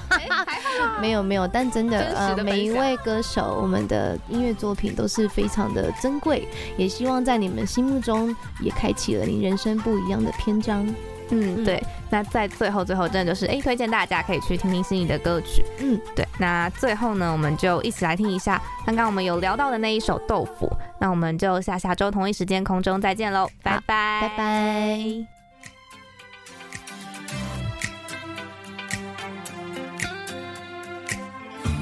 [1.01, 6.47] 没有没有，但真的呃，每一位歌手，我们的音乐作品都是非常的珍贵，
[6.77, 10.87] 也希望在你们心目中也开启了你人生不一样的篇章。
[11.31, 11.83] 嗯，对。
[12.09, 15.65] 那在最后，最后真的就是，哎，推荐大家可以去听听心仪的歌曲。
[15.79, 16.27] 嗯，对。
[16.39, 20.67] 那最后呢，我们就一起来听一下刚刚我们有聊到的那一首《豆腐》。
[20.99, 24.99] 那我们就下下周同一时间空中再见喽，拜拜，拜拜。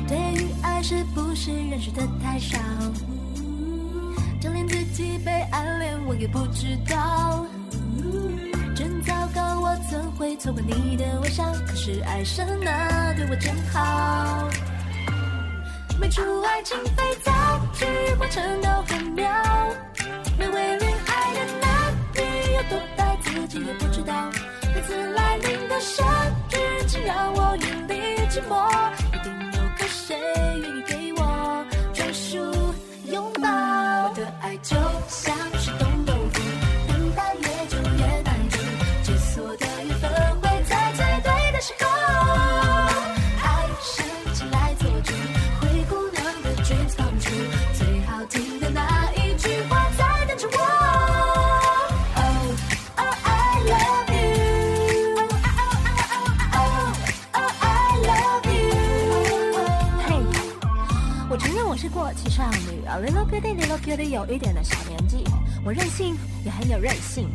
[0.06, 2.58] 对于爱，是不是认识的太少？
[4.40, 7.44] 就连自己被暗恋，我也不知道。
[9.08, 11.42] 糟糕，我怎会错过你的微笑？
[11.66, 14.46] 可是爱神啊，对我真好。
[15.98, 17.32] 没出爱情肥皂
[17.72, 17.86] 剧，
[18.18, 19.26] 过程都很妙。
[20.38, 22.20] 每位恋爱的男女
[22.54, 24.12] 有多呆，自己也不知道。
[24.74, 26.06] 每次来临的生
[26.52, 27.94] 日，请让我远离
[28.28, 28.68] 寂寞。
[29.14, 30.18] 一定有个谁
[30.60, 32.36] 愿意给我专属
[33.10, 33.48] 拥抱。
[33.48, 34.76] 我的爱就
[35.08, 35.34] 像
[62.86, 65.22] 要 little cutie little cutie 有一点的小年纪，
[65.64, 67.28] 我任性也很有韧性。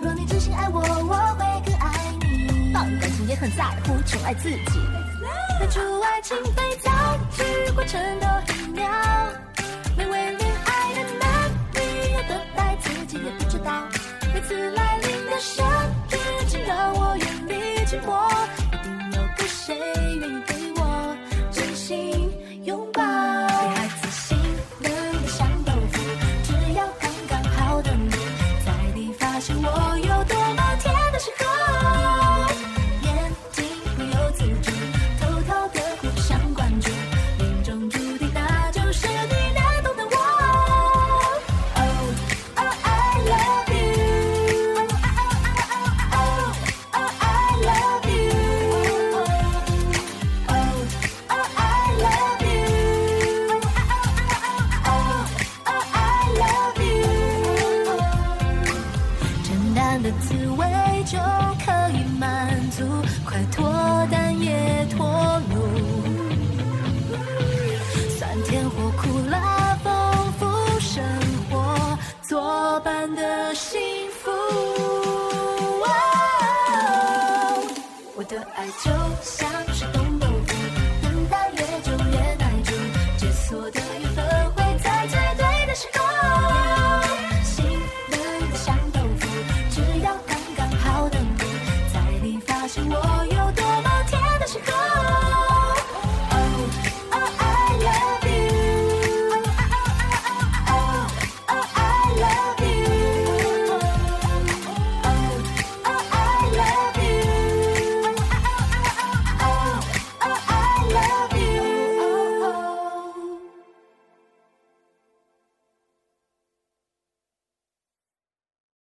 [0.00, 1.88] 若你真心爱我，我会更爱
[2.20, 2.72] 你。
[2.72, 4.80] 放感情也很在乎，宠爱自己。
[5.60, 6.90] 当初爱情肥皂
[7.36, 8.90] 剧过程都很妙，
[9.96, 11.78] 每位恋爱的男女
[12.14, 13.86] 有多爱自己也不知道。
[14.34, 15.64] 每次来临的生
[16.10, 16.16] 日，
[16.48, 17.54] 请让我远离
[17.86, 18.28] 寂寞，
[18.72, 19.76] 一定有个谁
[20.20, 20.37] 愿意